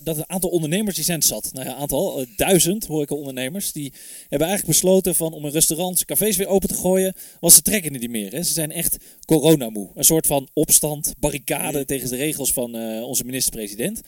dat 0.06 0.18
een 0.18 0.30
aantal 0.30 0.50
ondernemers 0.50 0.96
die 0.96 1.06
zijn 1.06 1.22
zat. 1.22 1.50
Nou 1.54 1.66
ja, 1.66 1.72
een 1.72 1.80
aantal, 1.80 2.26
duizend 2.36 2.86
horeca-ondernemers. 2.86 3.72
Die 3.72 3.94
hebben 4.30 4.48
eigenlijk 4.48 4.80
besloten 4.80 5.16
van 5.16 5.34
om 5.34 5.44
hun 5.44 5.52
restaurants, 5.68 6.06
cafés 6.06 6.38
weer 6.38 6.48
open 6.48 6.68
te 6.68 6.76
gooien. 6.76 7.14
Want 7.40 7.54
ze 7.54 7.62
trekken 7.62 7.92
niet 7.92 8.10
meer. 8.10 8.32
Hè. 8.32 8.44
Ze 8.44 8.54
zijn 8.54 8.72
echt 8.72 8.98
coronamoe. 9.26 9.90
Een 9.96 10.04
soort 10.04 10.28
van 10.28 10.48
opstand, 10.54 11.14
barricade 11.20 11.86
tegen 11.86 12.10
de 12.10 12.16
regels 12.16 12.54
van 12.54 12.76
eh, 12.76 13.04
onze 13.04 13.24
minister-president. 13.24 14.02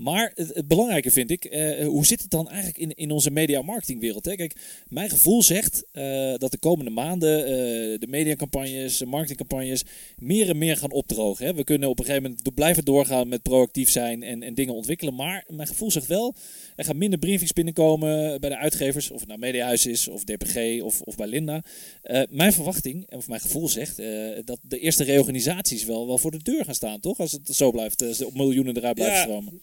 Maar 0.00 0.32
het, 0.34 0.54
het 0.54 0.68
belangrijke 0.68 1.10
vind 1.10 1.30
ik, 1.30 1.44
eh, 1.44 1.86
hoe 1.86 2.06
zit 2.06 2.20
het 2.20 2.30
dan 2.30 2.48
eigenlijk 2.48 2.78
in, 2.78 2.94
in 2.94 3.10
onze 3.10 3.30
media-marketingwereld? 3.30 4.24
Hè? 4.24 4.34
Kijk, 4.34 4.56
mijn 4.88 5.10
gevoel 5.10 5.42
zegt 5.42 5.84
eh, 5.92 6.34
dat 6.36 6.50
de 6.50 6.58
komende 6.58 6.90
maanden 6.90 7.44
eh, 7.44 7.50
de 7.98 8.06
mediacampagnes, 8.08 8.96
de 8.96 9.06
marketingcampagnes 9.06 9.82
meer 10.18 10.48
en 10.48 10.58
meer 10.58 10.76
gaan 10.76 10.90
opdrogen. 10.92 11.46
Hè? 11.46 11.54
We 11.54 11.64
kunnen 11.64 11.88
op 11.88 11.98
een 11.98 12.04
gegeven 12.04 12.22
moment 12.26 12.44
do- 12.44 12.50
blijven 12.50 12.84
doorgaan 12.84 13.28
met 13.28 13.42
proactief 13.42 13.90
zijn 13.90 14.22
en, 14.22 14.42
en 14.42 14.54
dingen 14.54 14.74
ontwikkelen. 14.74 15.14
Maar 15.14 15.44
mijn 15.48 15.68
gevoel 15.68 15.90
zegt 15.90 16.06
wel, 16.06 16.34
er 16.76 16.84
gaan 16.84 16.98
minder 16.98 17.18
briefings 17.18 17.52
binnenkomen 17.52 18.40
bij 18.40 18.50
de 18.50 18.56
uitgevers. 18.56 19.10
Of 19.10 19.18
het 19.18 19.28
nou 19.28 19.40
Mediahuis 19.40 19.86
is, 19.86 20.08
of 20.08 20.24
DPG, 20.24 20.82
of, 20.82 21.00
of 21.00 21.16
bij 21.16 21.26
Linda. 21.26 21.62
Eh, 22.02 22.22
mijn 22.30 22.52
verwachting, 22.52 23.12
of 23.12 23.28
mijn 23.28 23.40
gevoel 23.40 23.68
zegt, 23.68 23.98
eh, 23.98 24.08
dat 24.44 24.58
de 24.62 24.78
eerste 24.78 25.04
reorganisaties 25.04 25.84
wel, 25.84 26.06
wel 26.06 26.18
voor 26.18 26.30
de 26.30 26.42
deur 26.42 26.64
gaan 26.64 26.74
staan, 26.74 27.00
toch? 27.00 27.18
Als 27.18 27.32
het 27.32 27.48
zo 27.56 27.70
blijft, 27.70 28.02
als 28.02 28.24
op 28.24 28.34
miljoenen 28.34 28.76
eruit 28.76 28.94
blijven 28.94 29.16
Ja. 29.16 29.22
stromen. 29.22 29.60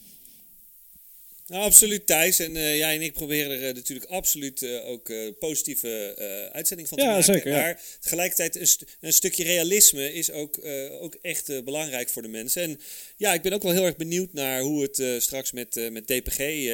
Nou, 1.48 1.64
absoluut 1.64 2.08
Thijs. 2.08 2.40
En 2.40 2.56
eh, 2.56 2.78
jij 2.78 2.96
en 2.96 3.02
ik 3.02 3.14
proberen 3.14 3.52
er 3.52 3.68
eh, 3.68 3.74
natuurlijk 3.76 4.10
absoluut 4.12 4.62
eh, 4.62 4.88
ook 4.88 5.12
positieve 5.40 6.16
uitzending 6.54 6.88
van 6.88 6.98
te 6.98 7.04
Ja, 7.04 7.10
maken. 7.10 7.34
zeker, 7.34 7.52
ja. 7.52 7.58
Maar 7.62 7.82
tegelijkertijd 8.00 8.56
een, 8.56 8.68
st- 8.68 8.84
een 9.02 9.14
stukje 9.14 9.44
realisme 9.44 10.14
is 10.14 10.32
ook, 10.32 10.60
ook 11.02 11.18
echt 11.22 11.64
belangrijk 11.64 12.10
voor 12.10 12.22
de 12.22 12.28
mensen. 12.28 12.62
En 12.62 12.80
ja, 13.18 13.34
ik 13.34 13.42
ben 13.42 13.54
ook 13.54 13.64
wel 13.64 13.72
heel 13.72 13.86
erg 13.86 13.96
benieuwd 13.96 14.34
naar 14.34 14.62
hoe 14.62 14.82
het 14.82 15.24
straks 15.24 15.52
met, 15.52 15.92
met 15.92 16.08
DPG 16.08 16.70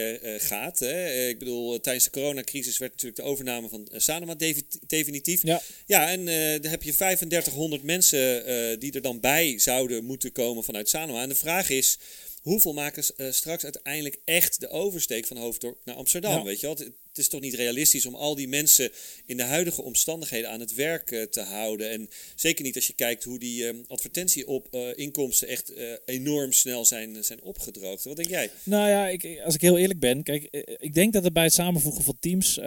gaat. 0.47 0.79
Hè. 0.79 1.27
Ik 1.27 1.39
bedoel, 1.39 1.79
tijdens 1.81 2.05
de 2.05 2.11
coronacrisis 2.11 2.77
werd 2.77 2.91
natuurlijk 2.91 3.21
de 3.21 3.27
overname 3.27 3.69
van 3.69 3.87
Sanoma 3.95 4.35
defi- 4.35 4.65
definitief. 4.87 5.41
Ja. 5.43 5.61
Ja, 5.85 6.09
en 6.11 6.25
dan 6.61 6.71
heb 6.71 6.83
je 6.83 6.93
3500 6.95 7.83
mensen 7.83 8.79
die 8.79 8.91
er 8.91 9.01
dan 9.01 9.19
bij 9.19 9.59
zouden 9.59 10.03
moeten 10.05 10.31
komen 10.31 10.63
vanuit 10.63 10.89
Sanoma. 10.89 11.21
En 11.21 11.29
de 11.29 11.35
vraag 11.35 11.69
is, 11.69 11.97
hoeveel 12.43 12.73
maken 12.73 13.03
eh, 13.17 13.31
straks 13.31 13.63
uiteindelijk 13.63 14.19
echt 14.25 14.59
de 14.59 14.69
oversteek 14.69 15.25
van 15.25 15.37
Hoofddorp 15.37 15.85
naar 15.85 15.95
Amsterdam? 15.95 16.31
Ja. 16.31 16.43
Weet 16.43 16.59
je 16.59 16.65
wel? 16.65 16.77
Het, 17.13 17.21
is 17.21 17.29
toch 17.29 17.41
niet 17.41 17.53
realistisch 17.53 18.05
om 18.05 18.15
al 18.15 18.35
die 18.35 18.47
mensen 18.47 18.91
in 19.25 19.37
de 19.37 19.43
huidige 19.43 19.81
omstandigheden 19.81 20.49
aan 20.49 20.59
het 20.59 20.73
werk 20.73 21.11
eh, 21.11 21.21
te 21.21 21.41
houden. 21.41 21.89
En 21.89 22.09
zeker 22.35 22.63
niet 22.63 22.75
als 22.75 22.87
je 22.87 22.93
kijkt 22.93 23.23
hoe 23.23 23.39
die 23.39 23.67
eh, 23.67 23.75
advertentieinkomsten 23.87 25.47
echt 25.47 25.73
eh, 25.73 25.85
enorm 26.05 26.51
snel 26.51 26.85
zijn, 26.85 27.23
zijn 27.23 27.41
opgedroogd. 27.41 28.03
Wat 28.03 28.15
denk 28.15 28.29
jij? 28.29 28.49
Nou 28.63 28.89
ja, 28.89 29.07
ik, 29.07 29.41
als 29.45 29.55
ik 29.55 29.61
heel 29.61 29.77
eerlijk 29.77 29.99
ben, 29.99 30.23
kijk, 30.23 30.43
eh, 30.43 30.61
ik 30.79 30.93
denk 30.93 31.13
dat 31.13 31.25
er 31.25 31.31
bij 31.31 31.43
het 31.43 31.53
samenvoegen 31.53 32.03
van 32.03 32.17
teams 32.19 32.59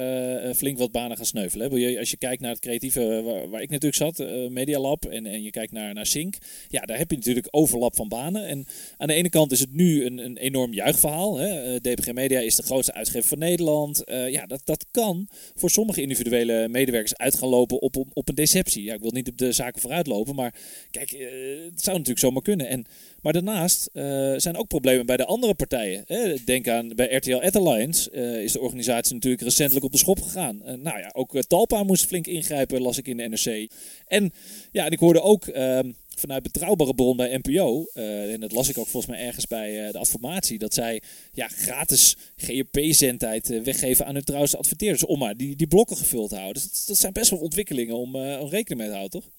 flink 0.57 0.79
wat 0.79 0.93
banen 0.93 1.17
gaan 1.17 1.27
sneuvelen. 1.27 1.71
hè. 1.73 1.99
Als 1.99 2.11
je 2.11 2.17
kijkt 2.17 2.43
naar 2.43 2.51
het 2.51 2.61
creatieve 2.61 3.23
waar, 3.51 3.63
ik 3.63 3.71
natuurlijk 3.71 4.17
zat, 4.17 4.19
Media 4.51 4.79
Lab, 4.79 5.05
en, 5.05 5.27
en 5.27 5.43
je 5.43 5.51
kijkt 5.51 5.73
naar, 5.73 5.95
naar 5.95 6.07
Sync, 6.07 6.37
ja, 6.69 6.81
daar 6.81 6.99
heb 6.99 7.11
je 7.11 7.17
natuurlijk 7.17 7.49
overlap 7.51 7.97
van 7.97 8.09
banen. 8.09 8.47
En 8.47 8.67
aan 8.97 9.07
de 9.07 9.15
ene 9.15 9.29
kant 9.29 9.53
is 9.53 9.61
het 9.61 9.73
nu 9.73 10.05
een, 10.05 10.19
een 10.19 10.37
enorm 10.37 10.73
juichverhaal. 10.73 11.37
Hè. 11.37 11.81
DPG 11.81 12.13
Media 12.13 12.41
is 12.41 12.57
de 12.57 12.63
grootste 12.63 12.95
uitgever 12.95 13.29
van 13.29 13.39
Nederland. 13.39 14.05
Ja, 14.37 14.47
dat, 14.47 14.61
dat 14.65 14.87
kan 14.91 15.29
voor 15.55 15.71
sommige 15.71 16.03
individuele 16.03 16.69
medewerkers 16.69 17.17
uit 17.17 17.35
gaan 17.35 17.49
lopen 17.49 17.81
op, 17.81 17.97
op, 17.97 18.09
op 18.13 18.29
een 18.29 18.35
deceptie. 18.35 18.85
Ja, 18.85 18.95
ik 18.95 19.01
wil 19.01 19.11
niet 19.11 19.29
op 19.29 19.39
de 19.39 19.53
zaken 19.53 19.81
vooruit 19.81 20.07
lopen, 20.07 20.35
maar 20.35 20.55
kijk, 20.91 21.13
eh, 21.13 21.27
het 21.71 21.83
zou 21.83 21.97
natuurlijk 21.97 22.19
zomaar 22.19 22.43
kunnen. 22.43 22.69
En 22.69 22.85
maar 23.23 23.33
daarnaast 23.33 23.89
eh, 23.93 24.35
zijn 24.37 24.57
ook 24.57 24.69
problemen 24.69 25.07
bij 25.07 25.17
de 25.17 25.25
andere 25.25 25.55
partijen. 25.55 26.05
Hè. 26.07 26.35
Denk 26.45 26.69
aan 26.69 26.89
bij 26.95 27.15
RTL 27.15 27.37
Ad 27.37 27.57
Alliance 27.57 28.11
eh, 28.11 28.43
is 28.43 28.53
de 28.53 28.61
organisatie 28.61 29.15
natuurlijk 29.15 29.43
recentelijk 29.43 29.85
op 29.85 29.93
de 29.93 29.99
schop 29.99 30.23
gegaan. 30.23 30.63
Nou 30.65 30.99
ja, 30.99 31.11
ook 31.13 31.43
Talpa 31.43 31.83
moest 31.83 32.07
flink 32.07 32.27
ingrijpen, 32.27 32.83
las 32.83 32.99
ik 32.99 33.09
in 33.09 33.17
de 33.17 33.29
NRC. 33.29 33.71
En 34.07 34.33
ja, 34.73 34.85
en 34.85 34.93
ik 34.93 34.99
hoorde 34.99 35.21
ook 35.21 35.47
ehm, 35.47 35.91
vanuit 36.19 36.43
betrouwbare 36.43 36.95
bron 36.95 37.17
bij 37.17 37.41
NPO, 37.43 37.87
eh, 37.93 38.33
en 38.33 38.41
dat 38.41 38.53
las 38.53 38.69
ik 38.69 38.79
ook 38.79 38.87
volgens 38.87 39.13
mij 39.13 39.27
ergens 39.27 39.47
bij 39.47 39.87
eh, 39.87 39.93
de 39.93 39.99
adformatie, 39.99 40.59
dat 40.59 40.75
zij 40.75 41.03
ja, 41.33 41.49
gratis 41.49 42.17
GRP-zendtijd 42.37 43.51
eh, 43.51 43.63
weggeven 43.63 44.07
aan 44.07 44.15
hun 44.15 44.25
trouwste 44.25 44.57
adverteerders 44.57 45.05
om 45.05 45.19
maar 45.19 45.37
die, 45.37 45.57
die 45.57 45.67
blokken 45.67 45.97
gevuld 45.97 46.29
te 46.29 46.37
houden. 46.37 46.63
Dus 46.63 46.85
dat, 46.85 46.99
zijn 46.99 47.13
best 47.13 47.31
wel 47.31 47.39
ontwikkelingen 47.39 47.97
om, 47.97 48.15
om 48.17 48.49
rekening 48.49 48.81
mee 48.81 48.89
te 48.89 48.97
houden, 48.97 49.21
toch? 49.21 49.31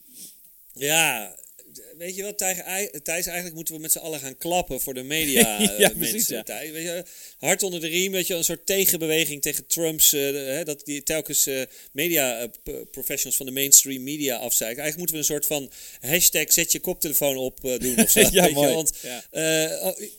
Ja, 0.73 1.35
weet 1.97 2.15
je 2.15 2.23
wat, 2.23 2.37
Thijs, 2.37 2.57
Ei- 2.57 2.89
Thijs, 3.03 3.25
eigenlijk 3.25 3.55
moeten 3.55 3.73
we 3.75 3.79
met 3.81 3.91
z'n 3.91 3.97
allen 3.97 4.19
gaan 4.19 4.37
klappen 4.37 4.81
voor 4.81 4.93
de 4.93 5.03
media 5.03 5.61
Ja, 5.61 5.77
eh, 5.89 5.97
precies, 5.97 6.13
mensen. 6.13 6.35
ja. 6.35 6.43
Thijs. 6.43 6.71
Weet 6.71 6.83
je, 6.83 7.03
hard 7.37 7.63
onder 7.63 7.79
de 7.81 7.87
riem, 7.87 8.11
weet 8.11 8.27
je, 8.27 8.33
een 8.33 8.43
soort 8.43 8.65
tegenbeweging 8.65 9.41
tegen 9.41 9.67
Trumps, 9.67 10.13
eh, 10.13 10.21
hè, 10.31 10.63
dat 10.63 10.85
die 10.85 11.03
telkens 11.03 11.47
eh, 11.47 11.61
media 11.91 12.47
professionals 12.91 13.37
van 13.37 13.45
de 13.45 13.51
mainstream 13.51 14.03
media 14.03 14.35
afzeiken. 14.35 14.81
Eigenlijk 14.83 14.97
moeten 14.97 15.15
we 15.15 15.21
een 15.21 15.41
soort 15.41 15.45
van 15.45 15.71
hashtag 16.11 16.53
zet 16.53 16.71
je 16.71 16.79
koptelefoon 16.79 17.37
op 17.37 17.59
doen 17.79 17.99
of 17.99 18.09
zo. 18.09 18.19
Ja, 18.31 18.49
mooi. 18.49 18.67
Je, 18.67 18.73
want 18.73 18.91
Ja. 19.01 19.23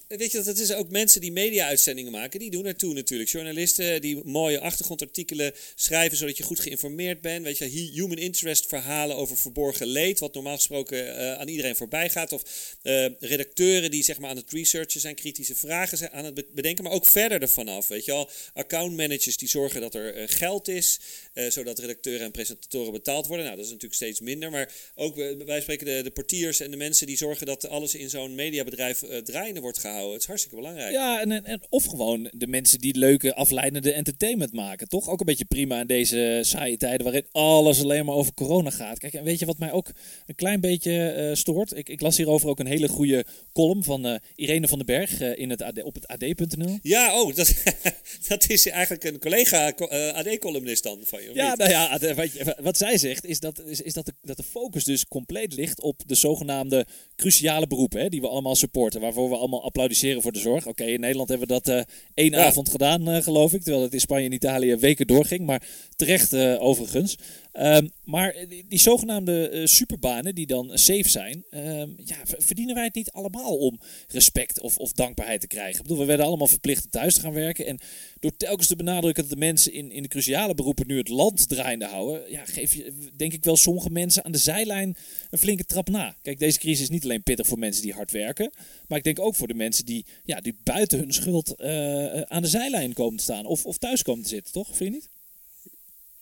Weet 0.08 0.32
je, 0.32 0.42
dat 0.42 0.58
is 0.58 0.72
ook 0.72 0.90
mensen 0.90 1.20
die 1.20 1.32
media-uitzendingen 1.32 2.12
maken, 2.12 2.40
die 2.40 2.50
doen 2.50 2.66
ertoe 2.66 2.94
natuurlijk. 2.94 3.30
Journalisten 3.30 4.00
die 4.00 4.24
mooie 4.24 4.60
achtergrondartikelen 4.60 5.52
schrijven 5.74 6.18
zodat 6.18 6.36
je 6.36 6.42
goed 6.42 6.60
geïnformeerd 6.60 7.20
bent. 7.20 7.44
Weet 7.44 7.58
je, 7.58 7.64
hu- 7.64 7.90
human 7.92 8.18
interest 8.18 8.66
verhalen 8.66 9.16
over 9.16 9.36
verborgen 9.36 9.86
leed, 9.86 10.18
wat 10.18 10.34
normaal 10.34 10.56
gesproken 10.56 11.16
eh, 11.16 11.32
aan 11.34 11.48
iedereen 11.48 11.76
voorbij 11.76 12.10
gaat. 12.10 12.32
Of 12.32 12.42
eh, 12.82 13.06
redacteuren 13.18 13.90
die 13.90 14.02
zeg 14.02 14.18
maar 14.18 14.30
aan 14.30 14.36
het 14.36 14.52
researchen 14.52 15.00
zijn, 15.00 15.14
kritische 15.14 15.54
vragen 15.54 15.98
zijn 15.98 16.10
aan 16.10 16.24
het 16.24 16.34
be- 16.34 16.46
bedenken, 16.54 16.84
maar 16.84 16.92
ook 16.92 17.06
verder 17.06 17.42
ervan 17.42 17.68
af. 17.68 17.88
Weet 17.88 18.04
je 18.04 18.12
al, 18.12 18.30
accountmanagers 18.54 19.36
die 19.36 19.48
zorgen 19.48 19.80
dat 19.80 19.94
er 19.94 20.14
eh, 20.14 20.24
geld 20.26 20.68
is, 20.68 20.98
eh, 21.38 21.50
zodat 21.50 21.78
redacteuren 21.78 22.26
en 22.26 22.30
presentatoren 22.30 22.92
betaald 22.92 23.26
worden. 23.26 23.44
Nou, 23.44 23.56
dat 23.56 23.64
is 23.66 23.72
natuurlijk 23.72 24.00
steeds 24.00 24.20
minder, 24.20 24.50
maar 24.50 24.72
ook 24.94 25.18
eh, 25.18 25.36
wij 25.46 25.60
spreken 25.60 25.86
de, 25.86 26.00
de 26.02 26.10
portiers 26.10 26.60
en 26.60 26.70
de 26.70 26.76
mensen 26.76 27.06
die 27.06 27.16
zorgen 27.16 27.46
dat 27.46 27.68
alles 27.68 27.94
in 27.94 28.10
zo'n 28.10 28.34
mediabedrijf 28.34 29.02
eh, 29.02 29.18
draaiende 29.18 29.60
wordt 29.60 29.78
gehouden. 29.78 30.12
Het 30.12 30.20
is 30.20 30.26
hartstikke 30.26 30.56
belangrijk. 30.56 30.92
Ja, 30.92 31.20
en, 31.20 31.44
en, 31.44 31.62
of 31.68 31.84
gewoon 31.84 32.30
de 32.32 32.46
mensen 32.46 32.78
die 32.78 32.98
leuke, 32.98 33.34
afleidende 33.34 33.92
entertainment 33.92 34.52
maken. 34.52 34.88
Toch 34.88 35.08
ook 35.08 35.20
een 35.20 35.26
beetje 35.26 35.44
prima 35.44 35.80
in 35.80 35.86
deze 35.86 36.40
saaie 36.42 36.76
tijden 36.76 37.04
waarin 37.04 37.26
alles 37.32 37.82
alleen 37.82 38.04
maar 38.04 38.14
over 38.14 38.34
corona 38.34 38.70
gaat. 38.70 38.98
Kijk, 38.98 39.12
en 39.12 39.24
weet 39.24 39.38
je 39.38 39.46
wat 39.46 39.58
mij 39.58 39.72
ook 39.72 39.90
een 40.26 40.34
klein 40.34 40.60
beetje 40.60 41.30
stoort? 41.34 41.76
Ik, 41.76 41.88
ik 41.88 42.00
las 42.00 42.16
hierover 42.16 42.48
ook 42.48 42.60
een 42.60 42.66
hele 42.66 42.88
goede 42.88 43.24
column 43.52 43.84
van 43.84 44.20
Irene 44.34 44.68
van 44.68 44.78
den 44.78 44.86
Berg 44.86 45.20
in 45.20 45.50
het 45.50 45.62
AD, 45.62 45.82
op 45.82 45.94
het 45.94 46.06
ad.nl. 46.06 46.78
Ja, 46.82 47.20
oh, 47.20 47.34
dat, 47.34 47.54
dat 48.28 48.50
is 48.50 48.66
eigenlijk 48.66 49.04
een 49.04 49.18
collega 49.18 49.72
AD-columnist 50.12 50.82
dan 50.82 50.98
van 51.04 51.22
je. 51.22 51.27
Ja, 51.34 51.54
nou 51.54 51.70
ja, 51.70 51.98
de- 51.98 52.14
wat, 52.14 52.54
wat 52.60 52.76
zij 52.76 52.98
zegt 52.98 53.24
is, 53.24 53.40
dat, 53.40 53.62
is, 53.66 53.80
is 53.80 53.92
dat, 53.92 54.06
de, 54.06 54.12
dat 54.22 54.36
de 54.36 54.42
focus 54.42 54.84
dus 54.84 55.06
compleet 55.06 55.52
ligt 55.54 55.80
op 55.80 56.02
de 56.06 56.14
zogenaamde 56.14 56.86
cruciale 57.16 57.66
beroepen. 57.66 58.00
Hè, 58.00 58.08
die 58.08 58.20
we 58.20 58.28
allemaal 58.28 58.54
supporten, 58.54 59.00
waarvoor 59.00 59.28
we 59.28 59.36
allemaal 59.36 59.64
applaudisseren 59.64 60.22
voor 60.22 60.32
de 60.32 60.38
zorg. 60.38 60.66
Oké, 60.66 60.84
in 60.84 61.00
Nederland 61.00 61.28
hebben 61.28 61.48
we 61.48 61.54
dat 61.54 61.68
eh, 61.68 61.82
één 62.14 62.30
Ja. 62.30 62.44
avond 62.44 62.68
gedaan, 62.68 63.08
eh, 63.08 63.22
geloof 63.22 63.52
ik. 63.54 63.62
Terwijl 63.62 63.82
het 63.84 63.92
in 63.92 64.00
Spanje 64.00 64.24
en 64.26 64.32
Italië 64.32 64.76
weken 64.76 65.06
doorging. 65.06 65.46
Maar 65.46 65.62
terecht 65.96 66.32
eh, 66.32 66.62
overigens. 66.62 67.16
Ehm, 67.52 67.88
maar 68.04 68.34
die, 68.68 68.78
zogenaamde 68.78 69.48
eh, 69.48 69.66
superbanen 69.66 70.34
die 70.34 70.46
dan 70.46 70.70
safe 70.74 71.08
zijn, 71.08 71.44
ehm, 71.50 71.90
ja, 72.04 72.16
verdienen 72.24 72.74
wij 72.74 72.84
het 72.84 72.94
niet 72.94 73.10
allemaal 73.10 73.56
om 73.56 73.80
respect 74.08 74.60
of, 74.60 74.76
of 74.76 74.92
dankbaarheid 74.92 75.40
te 75.40 75.46
krijgen? 75.46 75.76
Ik 75.76 75.82
bedoel, 75.82 75.98
we 75.98 76.04
werden 76.04 76.26
allemaal 76.26 76.46
verplicht 76.46 76.92
thuis 76.92 77.14
te 77.14 77.20
gaan 77.20 77.32
werken. 77.32 77.66
En 77.66 77.78
door 78.20 78.36
telkens 78.36 78.66
te 78.66 78.76
benadrukken 78.76 79.22
dat 79.22 79.32
de 79.32 79.38
mensen 79.38 79.72
in, 79.72 79.90
in 79.90 80.02
de 80.02 80.08
cruciale 80.08 80.54
beroepen 80.54 80.86
nu 80.86 80.98
het 80.98 81.08
land 81.08 81.48
draaiende 81.48 81.86
houden, 81.86 82.30
ja, 82.30 82.44
geef 82.44 82.74
je 82.74 83.10
denk 83.16 83.32
ik 83.32 83.44
wel 83.44 83.56
sommige 83.56 83.90
mensen 83.90 84.24
aan 84.24 84.32
de 84.32 84.38
zijlijn 84.38 84.96
een 85.30 85.38
flinke 85.38 85.64
trap 85.64 85.88
na. 85.88 86.16
Kijk, 86.22 86.38
deze 86.38 86.58
crisis 86.58 86.80
is 86.80 86.88
niet 86.88 87.04
alleen 87.04 87.22
pittig 87.22 87.46
voor 87.46 87.58
mensen 87.58 87.82
die 87.82 87.92
hard 87.92 88.10
werken, 88.10 88.52
maar 88.88 88.98
ik 88.98 89.04
denk 89.04 89.20
ook 89.20 89.34
voor 89.34 89.48
de 89.48 89.54
mensen 89.54 89.86
die, 89.86 90.04
ja, 90.24 90.40
die 90.40 90.56
buiten 90.62 90.98
hun 90.98 91.12
schuld 91.12 91.54
eh, 91.54 92.20
aan 92.20 92.42
de 92.42 92.48
zijlijn 92.48 92.92
komen 92.92 93.16
te 93.16 93.22
staan 93.22 93.46
of, 93.46 93.64
of 93.64 93.78
thuis 93.78 94.02
komen 94.02 94.22
te 94.22 94.28
zitten, 94.28 94.52
toch? 94.52 94.76
Vind 94.76 94.78
je 94.90 94.90
niet? 94.90 95.08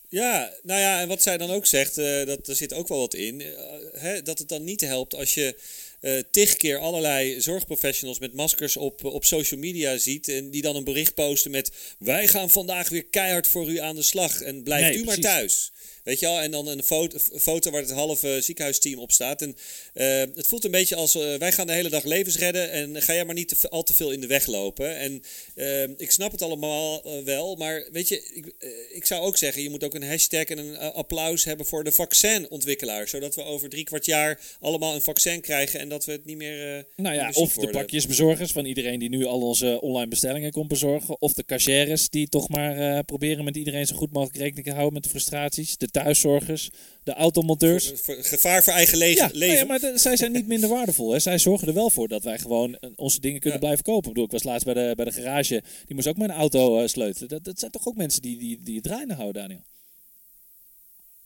Ja, 0.09 0.53
nou 0.63 0.79
ja, 0.79 1.01
en 1.01 1.07
wat 1.07 1.21
zij 1.21 1.37
dan 1.37 1.51
ook 1.51 1.65
zegt, 1.65 1.97
eh, 1.97 2.25
dat 2.25 2.47
er 2.47 2.55
zit 2.55 2.73
ook 2.73 2.87
wel 2.87 2.99
wat 2.99 3.13
in. 3.13 3.41
eh, 3.41 3.55
hè, 3.91 4.21
dat 4.21 4.39
het 4.39 4.49
dan 4.49 4.63
niet 4.63 4.81
helpt 4.81 5.15
als 5.15 5.33
je 5.33 5.55
eh 6.01 6.19
tig 6.31 6.55
keer 6.55 6.77
allerlei 6.77 7.41
zorgprofessionals 7.41 8.19
met 8.19 8.33
maskers 8.33 8.77
op, 8.77 9.03
op 9.03 9.25
social 9.25 9.59
media 9.59 9.97
ziet. 9.97 10.27
En 10.27 10.49
die 10.49 10.61
dan 10.61 10.75
een 10.75 10.83
bericht 10.83 11.13
posten 11.13 11.51
met: 11.51 11.71
Wij 11.99 12.27
gaan 12.27 12.49
vandaag 12.49 12.89
weer 12.89 13.05
keihard 13.05 13.47
voor 13.47 13.69
u 13.69 13.77
aan 13.77 13.95
de 13.95 14.01
slag. 14.01 14.41
En 14.41 14.63
blijf 14.63 14.87
Nee, 14.87 14.97
u 14.97 15.03
maar 15.03 15.17
thuis. 15.19 15.71
Weet 16.07 16.19
je 16.19 16.25
wel, 16.25 16.39
en 16.39 16.51
dan 16.51 16.67
een 16.67 16.83
foto, 16.83 17.17
foto 17.39 17.71
waar 17.71 17.81
het 17.81 17.91
halve 17.91 18.37
ziekenhuisteam 18.41 18.99
op 18.99 19.11
staat. 19.11 19.41
En 19.41 19.55
eh, 19.93 20.19
het 20.35 20.47
voelt 20.47 20.65
een 20.65 20.71
beetje 20.71 20.95
als 20.95 21.15
eh, 21.15 21.35
wij 21.35 21.51
gaan 21.51 21.67
de 21.67 21.73
hele 21.73 21.89
dag 21.89 22.03
levens 22.03 22.37
redden. 22.37 22.71
En 22.71 23.01
ga 23.01 23.13
jij 23.13 23.25
maar 23.25 23.35
niet 23.35 23.47
te, 23.47 23.69
al 23.69 23.83
te 23.83 23.93
veel 23.93 24.11
in 24.11 24.21
de 24.21 24.27
weg 24.27 24.45
lopen. 24.45 24.97
En 24.97 25.23
eh, 25.55 25.83
ik 25.83 26.11
snap 26.11 26.31
het 26.31 26.41
allemaal 26.41 27.01
wel. 27.23 27.55
Maar 27.55 27.87
weet 27.91 28.07
je, 28.07 28.23
ik, 28.33 28.53
ik 28.91 29.05
zou 29.05 29.21
ook 29.21 29.37
zeggen, 29.37 29.61
je 29.63 29.69
moet 29.69 29.83
ook 29.83 29.93
een 29.93 30.03
hashtag 30.03 30.43
en 30.43 30.57
een 30.57 30.77
applaus 30.77 31.43
hebben 31.43 31.65
voor 31.65 31.83
de 31.83 31.91
vaccinontwikkelaars. 31.91 33.11
Zodat 33.11 33.35
we 33.35 33.43
over 33.43 33.69
drie 33.69 33.83
kwart 33.83 34.05
jaar 34.05 34.39
allemaal 34.59 34.95
een 34.95 35.01
vaccin 35.01 35.41
krijgen. 35.41 35.79
En 35.79 35.89
dat 35.89 36.05
we 36.05 36.11
het 36.11 36.25
niet 36.25 36.37
meer. 36.37 36.77
eh, 36.77 36.83
Nou 36.95 37.15
ja, 37.15 37.31
of 37.33 37.53
de 37.53 37.69
pakjesbezorgers 37.69 38.51
van 38.51 38.65
iedereen 38.65 38.99
die 38.99 39.09
nu 39.09 39.25
al 39.25 39.41
onze 39.41 39.81
online 39.81 40.07
bestellingen 40.07 40.51
komt 40.51 40.67
bezorgen. 40.67 41.21
Of 41.21 41.33
de 41.33 41.45
cashiers 41.45 42.09
die 42.09 42.29
toch 42.29 42.49
maar 42.49 43.03
proberen 43.03 43.43
met 43.43 43.55
iedereen 43.55 43.87
zo 43.87 43.95
goed 43.95 44.13
mogelijk 44.13 44.37
rekening 44.37 44.65
te 44.65 44.71
houden 44.71 44.93
met 44.93 45.03
de 45.03 45.09
frustraties. 45.09 45.77
De 45.77 45.91
thuiszorgers, 46.03 46.69
de 47.03 47.13
automonteurs. 47.13 47.87
Voor- 47.87 47.97
voor- 47.97 48.23
gevaar 48.23 48.63
voor 48.63 48.73
eigen 48.73 48.97
le- 48.97 49.05
Ja, 49.05 49.29
leven. 49.33 49.55
nee, 49.55 49.65
maar 49.65 49.79
de- 49.79 49.97
zij 49.97 50.17
zijn 50.17 50.31
niet 50.31 50.47
minder 50.53 50.69
waardevol. 50.69 51.11
Hè. 51.11 51.19
Zij 51.19 51.37
zorgen 51.37 51.67
er 51.67 51.73
wel 51.73 51.89
voor 51.89 52.07
dat 52.07 52.23
wij 52.23 52.37
gewoon 52.39 52.77
eh, 52.77 52.89
onze 52.95 53.19
dingen 53.19 53.39
kunnen 53.39 53.59
Ja. 53.59 53.65
blijven 53.65 53.83
kopen. 53.85 54.01
Ik 54.07 54.07
bedoel, 54.13 54.25
ik 54.25 54.31
was 54.31 54.43
laatst 54.43 54.65
bij 54.65 54.73
de, 54.73 54.93
bij 54.95 55.05
de 55.05 55.11
garage. 55.11 55.63
Die 55.85 55.95
moest 55.95 56.07
ook 56.07 56.17
mijn 56.17 56.31
auto 56.31 56.79
eh, 56.81 56.87
sleutelen. 56.87 57.29
Dat, 57.29 57.43
dat 57.43 57.59
zijn 57.59 57.71
toch 57.71 57.87
ook 57.87 57.95
mensen 57.95 58.21
die, 58.21 58.37
die, 58.37 58.59
die 58.63 58.75
het 58.75 58.83
draaiende 58.83 59.13
houden, 59.13 59.41
Daniel? 59.41 59.63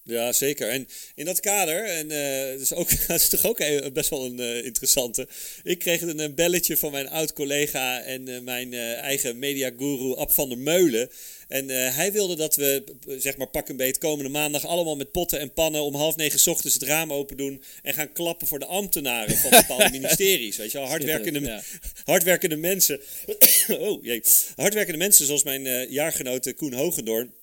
Ja, 0.04 0.32
zeker. 0.34 0.70
En 0.70 0.88
in 1.16 1.26
dat 1.26 1.40
kader, 1.40 1.86
en 1.86 2.12
eh, 2.12 2.52
dat, 2.52 2.60
is 2.62 2.74
ook, 2.74 2.90
dat 3.08 3.20
is 3.22 3.30
toch 3.30 3.46
ook 3.46 3.60
een- 3.60 3.94
best 3.94 4.10
wel 4.10 4.26
een 4.26 4.64
interessante. 4.66 5.28
Ik 5.64 5.80
kreeg 5.80 6.02
een, 6.02 6.36
belletje 6.36 6.78
van 6.78 6.92
mijn 6.92 7.10
oud-collega 7.10 8.02
en 8.02 8.28
eh, 8.28 8.40
mijn 8.40 8.74
eigen 8.74 9.40
mediaguru 9.40 10.16
Ab 10.16 10.32
van 10.32 10.50
der 10.50 10.58
Meulen. 10.58 11.10
En 11.52 11.70
eh, 11.70 11.96
hij 11.96 12.12
wilde 12.12 12.36
dat 12.36 12.56
we, 12.56 12.84
zeg 13.08 13.38
maar 13.38 13.48
pak 13.48 13.70
een 13.70 13.78
beet, 13.78 13.98
komende 13.98 14.30
maandag 14.30 14.66
allemaal 14.66 14.96
met 14.96 15.12
potten 15.12 15.40
en 15.40 15.54
pannen 15.54 15.82
om 15.82 15.96
half 15.96 16.16
negen 16.16 16.40
's 16.40 16.48
ochtends 16.48 16.74
het 16.76 16.84
raam 16.84 17.14
open 17.14 17.38
doen. 17.38 17.64
En 17.84 17.94
gaan 17.94 18.12
klappen 18.12 18.48
voor 18.48 18.60
de 18.60 18.66
ambtenaren 18.66 19.38
van 19.38 19.50
bepaalde 19.50 19.90
ministeries. 20.00 20.58
Weet 20.58 20.72
je 20.72 20.78
wel, 20.78 20.88
hardwerkende, 20.88 21.40
Ja. 21.40 21.62
hardwerkende 22.12 22.56
mensen. 22.56 23.00
oh 23.80 24.04
jee. 24.04 24.22
Hardwerkende 24.56 24.98
mensen 24.98 25.26
zoals 25.26 25.44
mijn 25.44 25.68
eh 25.68 25.90
jaargenote 25.90 26.54
Koen 26.54 26.74
Hogendoorn. 26.74 27.34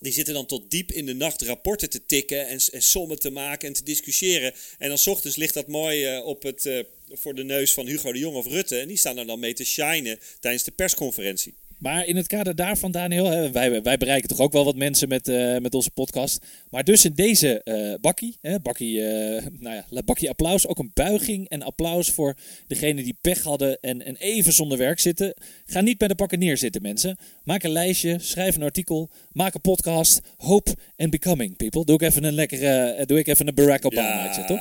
Die 0.00 0.12
zitten 0.12 0.34
dan 0.34 0.46
tot 0.46 0.70
diep 0.70 0.92
in 0.92 1.06
de 1.06 1.14
nacht 1.14 1.42
rapporten 1.42 1.90
te 1.90 2.06
tikken 2.06 2.46
en, 2.46 2.60
en 2.72 2.82
sommen 2.82 3.18
te 3.18 3.30
maken 3.30 3.68
en 3.68 3.74
te 3.74 3.82
discussiëren. 3.82 4.54
En 4.78 4.88
dan 4.88 4.98
's 4.98 5.06
ochtends 5.06 5.36
ligt 5.36 5.54
dat 5.54 5.66
mooi 5.66 6.04
eh, 6.04 6.26
op 6.26 6.42
het, 6.42 6.84
voor 7.10 7.34
de 7.34 7.44
neus 7.44 7.72
van 7.72 7.86
Hugo 7.86 8.12
de 8.12 8.18
Jong 8.18 8.36
of 8.36 8.46
Rutte. 8.46 8.78
En 8.78 8.88
die 8.88 8.96
staan 8.96 9.18
er 9.18 9.26
dan 9.26 9.38
mee 9.38 9.54
te 9.54 9.64
shinen 9.64 10.18
tijdens 10.40 10.64
de 10.64 10.70
persconferentie. 10.70 11.54
Maar 11.78 12.06
in 12.06 12.16
het 12.16 12.26
kader 12.26 12.54
daarvan, 12.54 12.90
Daniel, 12.90 13.24
hè, 13.24 13.50
wij, 13.50 13.82
wij 13.82 13.96
bereiken 13.96 14.28
toch 14.28 14.40
ook 14.40 14.52
wel 14.52 14.64
wat 14.64 14.76
mensen 14.76 15.08
met, 15.08 15.28
eh, 15.28 15.56
met 15.56 15.74
onze 15.74 15.90
podcast. 15.90 16.46
Maar 16.70 16.84
dus 16.84 17.04
in 17.04 17.12
deze 17.14 17.62
eh, 17.62 17.94
bakkie, 18.00 18.36
hè, 18.40 18.60
bakkie, 18.60 19.06
eh, 19.06 19.46
nou 19.58 19.82
ja, 19.90 20.02
bakkie 20.04 20.28
applaus, 20.28 20.66
ook 20.66 20.78
een 20.78 20.90
buiging 20.94 21.48
en 21.48 21.62
applaus 21.62 22.10
voor 22.10 22.36
degenen 22.66 23.04
die 23.04 23.18
pech 23.20 23.42
hadden 23.42 23.80
en, 23.80 24.04
en 24.04 24.16
even 24.16 24.52
zonder 24.52 24.78
werk 24.78 25.00
zitten. 25.00 25.34
Ga 25.66 25.80
niet 25.80 25.98
bij 25.98 26.08
de 26.08 26.14
pakken 26.14 26.38
neerzitten, 26.38 26.82
mensen. 26.82 27.16
Maak 27.44 27.62
een 27.62 27.70
lijstje, 27.70 28.16
schrijf 28.18 28.56
een 28.56 28.62
artikel, 28.62 29.10
maak 29.32 29.54
een 29.54 29.60
podcast. 29.60 30.20
Hope 30.36 30.74
and 30.96 31.10
becoming, 31.10 31.56
people. 31.56 31.84
Doe 31.84 31.94
ik 31.94 32.02
even 32.02 32.24
een 32.24 32.34
lekkere, 32.34 33.02
doe 33.06 33.18
ik 33.18 33.26
even 33.26 33.48
een 33.48 33.54
Barack 33.54 33.84
Obama, 33.84 34.44
toch? 34.46 34.60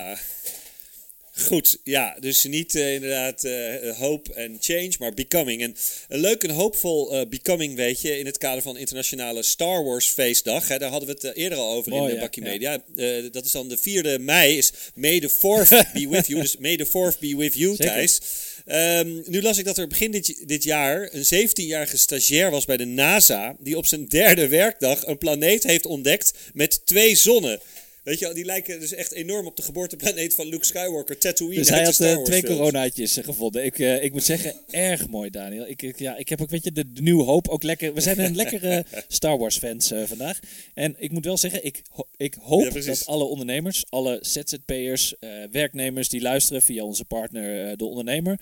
Goed, 1.46 1.78
ja, 1.84 2.18
dus 2.20 2.44
niet 2.44 2.76
eh, 2.76 2.94
inderdaad 2.94 3.44
eh, 3.44 3.98
hope 3.98 4.34
en 4.34 4.58
change, 4.60 4.92
maar 5.00 5.14
becoming. 5.14 5.62
En 5.62 5.76
een 6.08 6.20
leuk 6.20 6.44
en 6.44 6.50
hoopvol 6.50 7.14
eh, 7.14 7.28
becoming, 7.28 7.76
weet 7.76 8.02
je, 8.02 8.20
in 8.20 8.26
het 8.26 8.38
kader 8.38 8.62
van 8.62 8.78
internationale 8.78 9.44
Star 9.44 9.84
Wars 9.84 10.08
feestdag. 10.08 10.68
Hè, 10.68 10.78
daar 10.78 10.90
hadden 10.90 11.08
we 11.08 11.14
het 11.14 11.24
eh, 11.24 11.44
eerder 11.44 11.58
al 11.58 11.74
over 11.74 11.94
in 11.94 12.04
de 12.04 12.14
ja, 12.14 12.20
Bakkie 12.20 12.44
ja. 12.44 12.50
Media. 12.50 12.84
Eh, 12.96 13.32
dat 13.32 13.46
is 13.46 13.52
dan 13.52 13.68
de 13.68 13.78
4e 13.78 14.22
mei, 14.22 14.58
is 14.58 14.72
May 14.94 15.20
the 15.20 15.30
4th 15.30 15.70
be 15.94 16.08
with 16.10 16.28
you. 16.28 16.42
Dus 16.42 16.58
May 16.58 16.78
the 16.78 16.88
4th 16.88 17.20
be 17.20 17.36
with 17.36 17.54
you, 17.54 17.76
Zeker. 17.76 17.94
Thijs. 17.94 18.22
Ehm, 18.66 19.22
nu 19.26 19.42
las 19.42 19.58
ik 19.58 19.66
dat 19.66 19.78
er 19.78 19.88
begin 19.88 20.12
dit, 20.12 20.44
dit 20.46 20.64
jaar 20.64 21.10
een 21.12 21.50
17-jarige 21.50 21.98
stagiair 21.98 22.52
was 22.52 22.66
bij 22.66 22.78
de 22.78 22.86
NASA... 22.86 23.56
die 23.60 23.78
op 23.78 23.86
zijn 23.86 24.06
derde 24.06 24.48
werkdag 24.48 25.06
een 25.06 25.18
planeet 25.18 25.64
heeft 25.64 25.86
ontdekt 25.86 26.34
met 26.54 26.86
twee 26.86 27.16
zonnen. 27.16 27.60
Weet 28.08 28.20
je, 28.20 28.34
die 28.34 28.46
lijken 28.46 28.80
dus 28.80 28.94
echt 28.94 29.12
enorm 29.12 29.46
op 29.48 29.56
de 29.56 29.62
geboorteplaneet 29.62 30.36
van 30.36 30.48
Luke 30.48 30.66
Skywalker, 30.66 31.18
Tatooine. 31.18 31.56
Dus 31.56 31.70
hij 31.70 31.84
had 31.84 32.00
eh, 32.00 32.24
twee 32.24 32.44
coronaatjes 32.44 33.18
eh, 33.18 33.24
gevonden. 33.24 33.66
Ik, 33.66 33.80
eh, 33.80 34.04
ik 34.04 34.12
moet 34.14 34.24
zeggen, 34.24 34.54
erg 34.70 35.08
mooi, 35.08 35.30
Daniel. 35.30 35.68
Ik, 35.68 35.82
ik- 35.82 36.00
ja, 36.00 36.18
ik 36.18 36.30
heb 36.30 36.42
ook, 36.42 36.50
weet 36.50 36.64
je, 36.64 36.72
de, 36.72 36.92
de 36.94 37.02
nieuwe 37.02 37.24
hoop 37.24 37.48
ook 37.48 37.64
lekker. 37.64 37.94
We 37.94 38.02
zijn 38.02 38.20
een 38.20 38.36
lekkere 38.44 38.86
Star 39.08 39.38
Wars 39.38 39.58
fans 39.58 39.92
vandaag. 40.06 40.40
En 40.74 40.96
ik 41.00 41.12
moet 41.12 41.26
wel 41.26 41.38
zeggen, 41.38 41.66
ik, 41.66 41.82
ho- 41.92 42.08
ik 42.18 42.36
hoop 42.42 42.64
Ja, 42.74 42.82
dat 42.82 43.06
alle 43.06 43.24
ondernemers, 43.24 43.84
alle 43.90 44.20
ZZP'ers, 44.22 45.14
werknemers 45.52 46.10
die 46.10 46.22
luisteren 46.22 46.62
via 46.62 46.84
onze 46.84 47.06
partner 47.06 47.78
De 47.78 47.86
Ondernemer, 47.86 48.40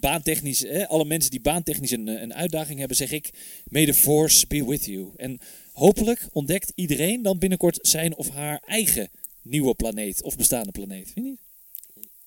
baantechnisch, 0.00 0.64
eh, 0.64 0.86
alle 0.88 1.04
mensen 1.04 1.30
die 1.30 1.40
baantechnisch 1.40 1.90
een, 1.90 2.06
een 2.06 2.34
uitdaging 2.34 2.78
hebben, 2.78 2.96
zeg 2.96 3.10
ik, 3.12 3.30
may 3.68 3.86
the 3.86 3.94
force 3.94 4.46
be 4.46 4.64
with 4.66 4.84
you. 4.84 5.08
En 5.16 5.38
hopelijk 5.72 6.28
ontdekt 6.32 6.72
iedereen 6.74 7.22
dan 7.22 7.38
binnenkort 7.38 7.78
zijn 7.82 8.16
of 8.16 8.28
haar 8.28 8.62
eigen 8.66 9.08
nieuwe 9.42 9.74
planeet 9.74 10.22
of 10.22 10.36
bestaande 10.36 10.70
planeet. 10.72 11.10
Vind 11.12 11.14
je 11.26 11.30
niet? 11.30 11.40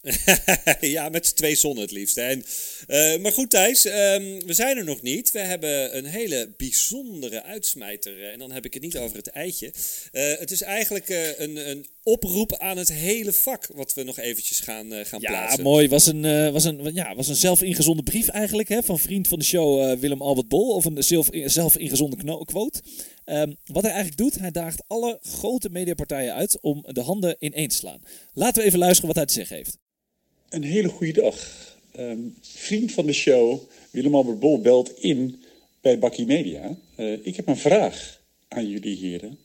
ja, 0.81 1.09
met 1.09 1.35
twee 1.35 1.55
zonnen 1.55 1.81
het 1.83 1.91
liefst. 1.91 2.17
En, 2.17 2.45
eh, 2.87 3.17
maar 3.17 3.31
goed, 3.31 3.49
Thijs, 3.49 3.85
ehm, 3.85 4.39
we 4.45 4.53
zijn 4.53 4.77
er 4.77 4.83
nog 4.83 5.01
niet. 5.01 5.31
We 5.31 5.39
hebben 5.39 5.97
een 5.97 6.05
hele 6.05 6.53
bijzondere 6.57 7.43
uitsmijter. 7.43 8.23
eh, 8.23 8.31
En 8.31 8.39
dan 8.39 8.51
heb 8.51 8.65
ik 8.65 8.73
het 8.73 8.83
niet 8.83 8.97
over 8.97 9.17
het 9.17 9.27
eitje. 9.27 9.71
Eh, 10.11 10.33
het 10.39 10.51
is 10.51 10.61
eigenlijk 10.61 11.09
een, 11.37 11.69
een 11.69 11.85
oproep 12.03 12.57
aan 12.57 12.77
het 12.77 12.91
hele 12.91 13.33
vak. 13.33 13.67
Wat 13.73 13.93
we 13.93 14.03
nog 14.03 14.19
eventjes 14.19 14.59
gaan, 14.59 15.05
gaan 15.05 15.21
Ja, 15.21 15.29
plaatsen. 15.29 15.63
mooi. 15.63 15.87
Was 15.87 16.05
een, 16.05 16.51
was 16.51 16.63
een, 16.63 16.93
ja, 16.93 17.15
was 17.15 17.27
een 17.27 17.35
zelf 17.35 17.61
ingezonden 17.61 18.03
brief 18.03 18.27
eigenlijk 18.27 18.69
hè, 18.69 18.83
van 18.83 18.99
vriend 18.99 19.27
van 19.27 19.39
de 19.39 19.45
show 19.45 19.99
Willem 19.99 20.21
Albert 20.21 20.47
Bol. 20.47 20.69
Of 20.75 20.85
een 20.85 21.03
zelf, 21.03 21.29
zelf 21.45 21.77
ingezonden 21.77 22.45
quote. 22.45 22.81
Ehm, 23.25 23.53
wat 23.65 23.83
hij 23.83 23.91
eigenlijk 23.91 24.21
doet, 24.21 24.39
hij 24.39 24.51
daagt 24.51 24.83
alle 24.87 25.19
grote 25.21 25.69
mediapartijen 25.69 26.33
uit 26.33 26.59
om 26.61 26.83
de 26.87 27.01
handen 27.01 27.35
ineen 27.39 27.67
te 27.67 27.75
slaan. 27.75 28.01
Laten 28.33 28.61
we 28.61 28.67
even 28.67 28.79
luisteren 28.79 29.07
wat 29.07 29.15
hij 29.15 29.25
te 29.25 29.33
zeggen 29.33 29.55
heeft. 29.55 29.77
Een 30.49 30.63
hele 30.63 30.87
goede 30.87 31.21
dag. 31.21 31.37
Ehm, 31.91 32.19
vriend 32.41 32.91
van 32.91 33.05
de 33.05 33.13
show, 33.13 33.59
Willem-Albert 33.91 34.39
Bol, 34.39 34.61
belt 34.61 34.99
in 34.99 35.43
bij 35.81 35.99
Bakkie 35.99 36.25
Media. 36.25 36.77
Eh, 36.95 37.25
ik 37.25 37.35
heb 37.35 37.47
een 37.47 37.57
vraag 37.57 38.21
aan 38.47 38.69
jullie 38.69 38.97
heren. 38.97 39.39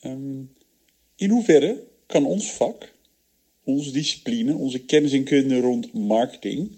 Ehm, 0.00 0.42
in 1.16 1.30
hoeverre 1.30 1.82
kan 2.06 2.26
ons 2.26 2.52
vak, 2.52 2.92
onze 3.64 3.90
discipline, 3.90 4.54
onze 4.54 4.78
kennis 4.78 5.12
en 5.12 5.24
kunde 5.24 5.60
rond 5.60 5.92
marketing 5.92 6.70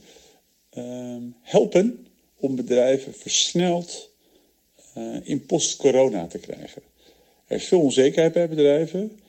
helpen 1.42 2.06
om 2.36 2.56
bedrijven 2.56 3.14
versneld 3.14 4.11
in 5.22 5.46
post-corona 5.46 6.26
te 6.26 6.38
krijgen? 6.38 6.82
Er 7.46 7.56
is 7.56 7.64
veel 7.64 7.80
onzekerheid 7.80 8.32
bij 8.32 8.48
bedrijven. 8.48 9.20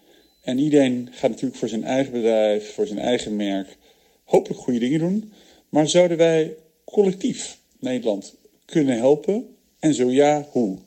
En 0.42 0.58
iedereen 0.58 1.10
gaat 1.12 1.30
natuurlijk 1.30 1.60
voor 1.60 1.70
zijn 1.70 1.84
eigen 1.84 2.12
bedrijf, 2.12 2.74
voor 2.74 2.88
zijn 2.88 3.00
eigen 3.00 3.36
merk, 3.36 3.78
hopelijk 4.24 4.62
goede 4.62 4.80
dingen 4.80 5.00
doen. 5.00 5.34
Maar 5.70 5.90
zouden 5.90 6.18
wij 6.18 6.56
collectief 6.84 7.58
Nederland 7.80 8.36
kunnen 8.66 8.98
helpen? 8.98 9.56
En 9.80 9.94
zo 9.94 10.10
ja, 10.12 10.48
hoe? 10.52 10.78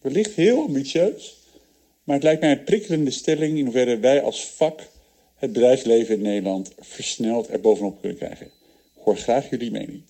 Wellicht 0.00 0.34
heel 0.34 0.62
ambitieus, 0.62 1.36
maar 2.04 2.14
het 2.14 2.24
lijkt 2.24 2.40
mij 2.40 2.50
een 2.50 2.64
prikkelende 2.64 3.10
stelling 3.10 3.58
in 3.58 3.64
hoeverre 3.64 3.98
wij 3.98 4.22
als 4.22 4.46
vak 4.46 4.88
het 5.36 5.52
bedrijfsleven 5.52 6.14
in 6.14 6.22
Nederland 6.22 6.72
versneld 6.78 7.48
er 7.48 7.60
bovenop 7.60 8.00
kunnen 8.00 8.18
krijgen. 8.18 8.46
Ik 8.46 9.02
hoor 9.02 9.16
graag 9.16 9.50
jullie 9.50 9.70
mening. 9.70 10.02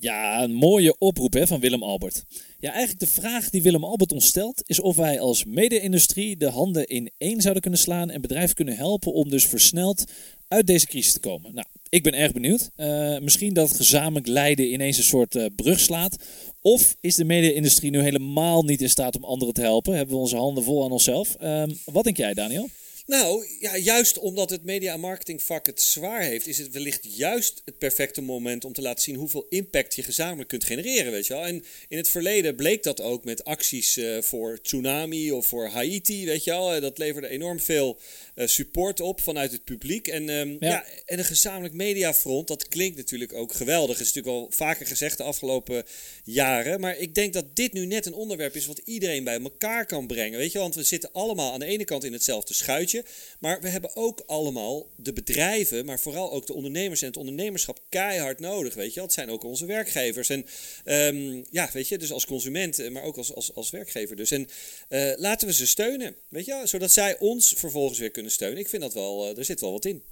Ja, 0.00 0.42
een 0.42 0.54
mooie 0.54 0.98
oproep 0.98 1.32
hè, 1.32 1.46
van 1.46 1.60
Willem 1.60 1.82
Albert. 1.82 2.24
Ja, 2.58 2.70
eigenlijk 2.70 3.00
de 3.00 3.20
vraag 3.20 3.50
die 3.50 3.62
Willem 3.62 3.84
Albert 3.84 4.12
ons 4.12 4.26
stelt 4.26 4.62
is 4.66 4.80
of 4.80 4.96
wij 4.96 5.20
als 5.20 5.44
mede-industrie 5.44 6.36
de 6.36 6.48
handen 6.48 6.86
in 6.86 7.10
één 7.18 7.40
zouden 7.40 7.62
kunnen 7.62 7.80
slaan 7.80 8.10
en 8.10 8.20
bedrijven 8.20 8.54
kunnen 8.54 8.76
helpen 8.76 9.12
om 9.12 9.28
dus 9.28 9.46
versneld 9.46 10.04
uit 10.48 10.66
deze 10.66 10.86
crisis 10.86 11.12
te 11.12 11.20
komen. 11.20 11.54
Nou, 11.54 11.66
ik 11.88 12.02
ben 12.02 12.14
erg 12.14 12.32
benieuwd. 12.32 12.70
Eh, 12.76 13.18
misschien 13.18 13.54
dat 13.54 13.72
gezamenlijk 13.72 14.26
lijden 14.26 14.72
ineens 14.72 14.96
een 14.96 15.04
soort 15.04 15.34
eh, 15.34 15.46
brug 15.56 15.80
slaat. 15.80 16.16
Of 16.60 16.96
is 17.00 17.14
de 17.14 17.24
mede-industrie 17.24 17.90
nu 17.90 18.00
helemaal 18.00 18.62
niet 18.62 18.80
in 18.80 18.90
staat 18.90 19.16
om 19.16 19.24
anderen 19.24 19.54
te 19.54 19.60
helpen? 19.60 19.96
Hebben 19.96 20.14
we 20.14 20.20
onze 20.20 20.36
handen 20.36 20.64
vol 20.64 20.84
aan 20.84 20.92
onszelf? 20.92 21.34
Ehm, 21.34 21.70
wat 21.84 22.04
denk 22.04 22.16
jij, 22.16 22.34
Daniel? 22.34 22.68
Nou, 23.08 23.46
ja, 23.60 23.76
juist 23.76 24.18
omdat 24.18 24.50
het 24.50 24.64
media- 24.64 24.92
en 24.92 25.00
marketingvak 25.00 25.66
het 25.66 25.82
zwaar 25.82 26.22
heeft, 26.22 26.46
is 26.46 26.58
het 26.58 26.70
wellicht 26.70 27.16
juist 27.16 27.62
het 27.64 27.78
perfecte 27.78 28.20
moment 28.20 28.64
om 28.64 28.72
te 28.72 28.82
laten 28.82 29.02
zien 29.02 29.14
hoeveel 29.16 29.46
impact 29.48 29.94
je 29.94 30.02
gezamenlijk 30.02 30.48
kunt 30.48 30.64
genereren, 30.64 31.12
weet 31.12 31.26
je 31.26 31.34
wel. 31.34 31.46
En 31.46 31.64
in 31.88 31.96
het 31.96 32.08
verleden 32.08 32.56
bleek 32.56 32.82
dat 32.82 33.00
ook 33.00 33.24
met 33.24 33.44
acties 33.44 33.96
eh, 33.96 34.22
voor 34.22 34.60
tsunami 34.62 35.32
of 35.32 35.46
voor 35.46 35.68
Haiti, 35.68 36.26
weet 36.26 36.44
je 36.44 36.50
wel. 36.50 36.74
Eh, 36.74 36.80
dat 36.80 36.98
leverde 36.98 37.28
enorm 37.28 37.60
veel 37.60 37.98
eh, 38.34 38.46
support 38.46 39.00
op 39.00 39.20
vanuit 39.20 39.52
het 39.52 39.64
publiek. 39.64 40.08
En, 40.08 40.28
ehm, 40.28 40.48
ja. 40.48 40.56
Ja. 40.60 40.84
en 41.04 41.18
een 41.18 41.24
gezamenlijk 41.24 41.74
mediafront, 41.74 42.48
dat 42.48 42.68
klinkt 42.68 42.96
natuurlijk 42.96 43.32
ook 43.32 43.52
geweldig. 43.52 43.96
Dat 43.98 44.06
is 44.06 44.12
natuurlijk 44.12 44.44
al 44.44 44.50
vaker 44.50 44.86
gezegd 44.86 45.16
de 45.16 45.22
afgelopen 45.22 45.84
jaren. 46.24 46.80
Maar 46.80 46.96
ik 46.96 47.14
denk 47.14 47.32
dat 47.32 47.56
dit 47.56 47.72
nu 47.72 47.86
net 47.86 48.06
een 48.06 48.14
onderwerp 48.14 48.54
is 48.54 48.66
wat 48.66 48.80
iedereen 48.84 49.24
bij 49.24 49.40
elkaar 49.40 49.86
kan 49.86 50.06
brengen, 50.06 50.38
weet 50.38 50.52
je 50.52 50.58
wel. 50.58 50.62
Want 50.62 50.74
we 50.74 50.82
zitten 50.82 51.12
allemaal 51.12 51.52
aan 51.52 51.60
de 51.60 51.66
ene 51.66 51.84
kant 51.84 52.04
in 52.04 52.12
hetzelfde 52.12 52.54
schuitje. 52.54 52.97
Maar 53.38 53.60
we 53.60 53.68
hebben 53.68 53.96
ook 53.96 54.22
allemaal 54.26 54.86
de 54.96 55.12
bedrijven, 55.12 55.84
maar 55.84 56.00
vooral 56.00 56.32
ook 56.32 56.46
de 56.46 56.54
ondernemers 56.54 57.00
en 57.00 57.06
het 57.06 57.16
ondernemerschap 57.16 57.80
keihard 57.88 58.40
nodig. 58.40 58.74
Weet 58.74 58.88
je, 58.88 58.94
wel. 58.94 59.04
het 59.04 59.12
zijn 59.12 59.30
ook 59.30 59.44
onze 59.44 59.66
werkgevers. 59.66 60.28
En 60.28 60.46
ehm, 60.84 61.42
ja, 61.50 61.70
weet 61.72 61.88
je, 61.88 61.98
dus 61.98 62.12
als 62.12 62.26
consument, 62.26 62.78
eh, 62.78 62.90
maar 62.90 63.02
ook 63.02 63.16
als, 63.16 63.34
als, 63.34 63.54
als 63.54 63.70
werkgever. 63.70 64.16
Dus. 64.16 64.30
En 64.30 64.48
eh, 64.88 65.12
laten 65.16 65.46
we 65.46 65.54
ze 65.54 65.66
steunen, 65.66 66.14
weet 66.28 66.44
je, 66.44 66.52
wel, 66.52 66.66
zodat 66.66 66.92
zij 66.92 67.18
ons 67.18 67.54
vervolgens 67.56 67.98
weer 67.98 68.10
kunnen 68.10 68.32
steunen. 68.32 68.58
Ik 68.58 68.68
vind 68.68 68.82
dat 68.82 68.94
wel, 68.94 69.30
eh, 69.30 69.38
er 69.38 69.44
zit 69.44 69.60
wel 69.60 69.72
wat 69.72 69.84
in. 69.84 70.02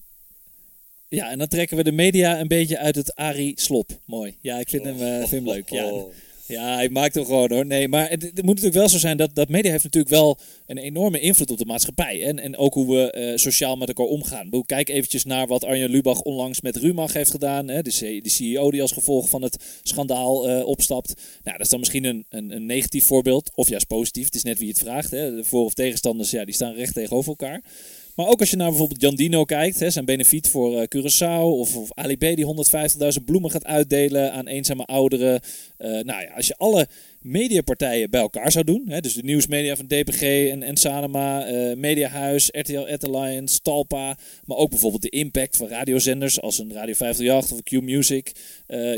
Ja, 1.09 1.31
en 1.31 1.39
dan 1.39 1.49
trekken 1.49 1.77
we 1.77 1.83
de 1.85 1.93
media 1.93 2.41
een 2.41 2.49
beetje 2.49 2.79
uit 2.79 2.97
het 2.97 3.15
Arie 3.15 3.61
Slop. 3.61 4.01
Mooi. 4.05 4.37
Ja, 4.41 4.59
ik 4.59 4.69
vind 4.69 4.85
hem, 4.85 4.99
vind 4.99 5.31
hem 5.31 5.49
leuk. 5.49 5.69
Ja. 5.69 6.05
Ja, 6.47 6.75
hij 6.75 6.89
maakt 6.89 7.15
hem 7.15 7.25
gewoon 7.25 7.53
hoor. 7.53 7.67
Nee, 7.67 7.89
maar 7.89 8.11
het, 8.11 8.23
moet 8.23 8.45
natuurlijk 8.45 8.75
wel 8.75 8.89
zo 8.89 8.99
zijn 8.99 9.17
dat, 9.17 9.35
dat 9.35 9.49
media 9.49 9.71
heeft 9.71 9.85
natuurlijk 9.85 10.15
wel 10.15 10.39
een 10.67 10.79
enorme 10.79 11.21
invloed 11.21 11.51
op 11.51 11.59
de 11.59 11.65
maatschappij. 11.65 12.25
En, 12.25 12.39
en 12.39 12.57
ook 12.57 12.75
hoe 12.75 12.97
we 12.97 13.11
eh, 13.11 13.37
sociaal 13.37 13.77
met 13.77 13.89
elkaar 13.89 14.07
omgaan. 14.07 14.45
Bedoel, 14.45 14.65
Kijk 14.65 14.89
eventjes 14.89 15.25
naar 15.25 15.47
wat 15.47 15.65
Arjen 15.65 15.91
Lubach 15.91 16.21
onlangs 16.21 16.61
met 16.61 16.77
Rumach 16.77 17.13
heeft 17.13 17.31
gedaan. 17.31 17.69
Hè? 17.69 17.83
De, 17.83 18.21
CEO 18.23 18.71
die 18.71 18.83
als 18.83 18.93
gevolg 18.93 19.29
van 19.29 19.43
het 19.43 19.65
schandaal 19.83 20.49
eh, 20.49 20.67
opstapt. 20.67 21.15
Nou, 21.43 21.57
dat 21.57 21.67
is 21.67 21.69
dan 21.69 21.79
misschien 21.79 22.05
een, 22.05 22.27
een, 22.29 22.51
een 22.51 22.67
negatief 22.67 23.05
voorbeeld. 23.07 23.51
Of 23.55 23.69
juist 23.69 23.87
positief. 23.87 24.25
Het 24.25 24.35
is 24.35 24.43
net 24.43 24.59
wie 24.59 24.69
het 24.69 24.79
vraagt. 24.79 25.11
Hè? 25.11 25.37
De 25.37 25.45
voor- 25.45 25.65
of 25.65 25.75
tegenstanders, 25.75 26.31
ja, 26.31 26.45
die 26.45 26.55
staan 26.55 26.75
recht 26.75 26.95
tegenover 26.95 27.29
elkaar. 27.29 27.63
Maar 28.17 28.27
ook 28.27 28.41
als 28.41 28.51
je 28.51 28.57
naar 28.57 28.69
bijvoorbeeld 28.69 29.01
Jan 29.01 29.15
Dino 29.15 29.45
kijkt, 29.45 29.81
hè, 29.81 29.91
zijn 29.91 30.05
benefiet 30.05 30.49
voor 30.49 30.81
eh, 30.81 30.87
Curaçao 30.97 31.43
of, 31.43 31.77
of 31.77 31.93
Ali 31.93 32.17
B 32.17 32.21
die 32.21 32.67
150.000 33.19 33.25
bloemen 33.25 33.51
gaat 33.51 33.65
uitdelen 33.65 34.33
aan 34.33 34.47
eenzame 34.47 34.85
ouderen. 34.85 35.41
Eh, 35.77 35.91
nou 35.91 36.23
ja, 36.23 36.33
als 36.35 36.47
je 36.47 36.55
alle 36.57 36.87
mediapartijen 37.21 38.11
bij 38.11 38.21
elkaar 38.21 38.53
zou 38.53 38.65
doen, 38.65 38.83
hè, 38.89 39.01
dus 39.01 39.15
de 39.15 39.23
nieuwsmedia 39.23 39.77
van 39.77 39.87
DPG 39.87 40.23
en, 40.51 40.77
Sanema, 40.77 41.47
eh, 41.47 41.77
Mediahuis, 41.77 42.49
RTL 42.53 42.89
Ad 42.93 43.09
Alliance, 43.09 43.61
Talpa, 43.61 44.19
maar 44.45 44.57
ook 44.57 44.71
bijvoorbeeld 44.71 45.03
de 45.03 45.09
impact 45.09 45.57
van 45.57 45.69
radiozenders 45.69 46.41
als 46.41 46.59
een 46.59 46.73
Radio 46.73 46.95
538 46.95 47.53
of 47.53 47.63
Q 47.63 47.85
Music, 47.85 48.33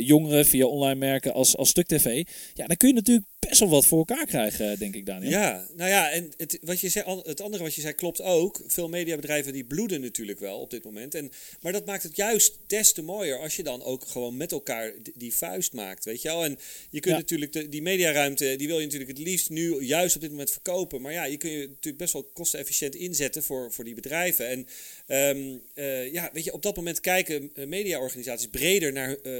jongeren 0.01 0.47
via 0.47 0.67
online 0.67 0.99
merken 0.99 1.33
als, 1.33 1.57
als 1.57 1.69
Stuk 1.69 1.87
TV. 1.87 2.27
Ja, 2.55 2.67
dan 2.67 2.77
kun 2.77 2.89
je 2.89 2.95
natuurlijk 2.95 3.27
best 3.49 3.61
wel 3.61 3.69
wat 3.69 3.87
voor 3.87 3.99
elkaar 3.99 4.27
krijgen, 4.27 4.79
denk 4.79 4.95
ik 4.95 5.07
Daniel. 5.07 5.31
Ja, 5.31 5.67
nou 5.75 5.91
ja, 5.91 6.11
en 6.11 6.33
het, 6.37 6.59
wat 6.63 6.81
je 6.81 6.89
zei, 6.89 7.21
het 7.23 7.41
andere 7.41 7.63
wat 7.63 7.75
je 7.75 7.81
zei 7.81 7.93
klopt 7.95 8.23
ook. 8.23 8.61
Veel 8.67 8.89
mediabedrijven 8.89 9.53
die 9.53 9.65
bloeden 9.65 10.01
natuurlijk 10.01 10.41
wel 10.41 10.59
op 10.61 10.71
dit 10.71 10.85
moment. 10.85 11.15
En, 11.15 11.33
maar 11.61 11.73
dat 11.73 11.87
maakt 11.87 12.03
het 12.03 12.17
juist 12.17 12.59
des 12.67 12.93
te 12.93 13.03
mooier 13.03 13.39
als 13.39 13.57
je 13.57 13.63
dan 13.63 13.83
ook 13.83 14.05
gewoon 14.07 14.37
met 14.37 14.53
elkaar 14.53 14.93
die, 15.15 15.35
vuist 15.35 15.73
maakt, 15.73 16.05
weet 16.05 16.23
je 16.23 16.29
wel. 16.29 16.45
En 16.45 16.59
je 16.91 17.01
kunt 17.01 17.15
Ja. 17.15 17.21
natuurlijk, 17.21 17.53
de, 17.53 17.69
die 17.69 17.83
mediaruimte, 17.83 18.55
die 18.57 18.67
wil 18.67 18.79
je 18.79 18.85
natuurlijk 18.85 19.11
het 19.19 19.27
liefst 19.27 19.51
nu 19.51 19.83
juist 19.85 20.15
op 20.15 20.21
dit 20.21 20.31
moment 20.31 20.51
verkopen. 20.51 21.01
Maar 21.03 21.13
ja, 21.13 21.25
je 21.25 21.37
kun 21.37 21.51
je 21.51 21.67
natuurlijk 21.69 21.97
best 21.97 22.13
wel 22.13 22.31
kostenefficiënt 22.33 22.95
inzetten 22.95 23.43
voor, 23.43 23.73
voor 23.73 23.85
die 23.85 23.95
bedrijven. 23.95 24.49
En 24.49 24.67
ehm, 25.07 25.57
eh, 25.75 26.13
ja, 26.13 26.31
weet 26.33 26.45
je, 26.45 26.53
op 26.53 26.63
dat 26.63 26.77
moment 26.77 27.01
kijken 27.01 27.51
eh, 27.55 27.67
mediaorganisaties 27.67 28.49
breder 28.49 28.93
naar, 28.93 29.17
eh, 29.23 29.33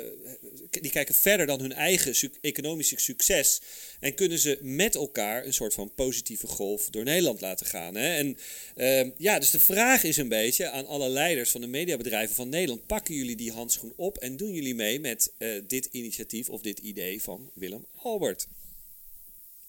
die 0.71 0.91
kijken 0.91 1.15
verder 1.15 1.47
dan 1.47 1.61
hun 1.61 1.73
eigen 1.73 2.15
su- 2.15 2.31
economische 2.41 2.95
succes. 3.01 3.61
En 4.01 4.15
kunnen 4.15 4.39
ze 4.39 4.59
met 4.63 4.95
elkaar 4.95 5.47
een 5.47 5.53
soort 5.53 5.75
van 5.75 5.95
positieve 5.95 6.47
golf 6.47 6.91
door 6.91 7.05
Nederland 7.05 7.41
laten 7.41 7.67
gaan. 7.67 7.95
Hè? 7.95 8.15
En 8.17 8.37
ehm, 8.77 9.11
ja, 9.17 9.39
dus 9.39 9.51
de 9.51 9.59
vraag 9.59 10.03
is 10.03 10.17
een 10.17 10.29
beetje 10.29 10.71
aan 10.71 10.87
alle 10.87 11.09
leiders 11.09 11.51
van 11.51 11.61
de 11.61 11.67
mediabedrijven 11.67 12.35
van 12.35 12.49
Nederland. 12.49 12.87
Pakken 12.87 13.15
jullie 13.15 13.37
die 13.37 13.53
handschoen 13.53 13.93
op 13.97 14.17
en 14.17 14.37
doen 14.37 14.53
jullie 14.53 14.75
mee 14.75 15.01
met 15.01 15.33
eh, 15.39 15.49
dit 15.67 15.89
initiatief 15.93 16.49
of 16.49 16.61
dit 16.61 16.79
idee 16.79 17.23
van 17.23 17.51
Willem 17.55 17.87
Albert? 18.03 18.47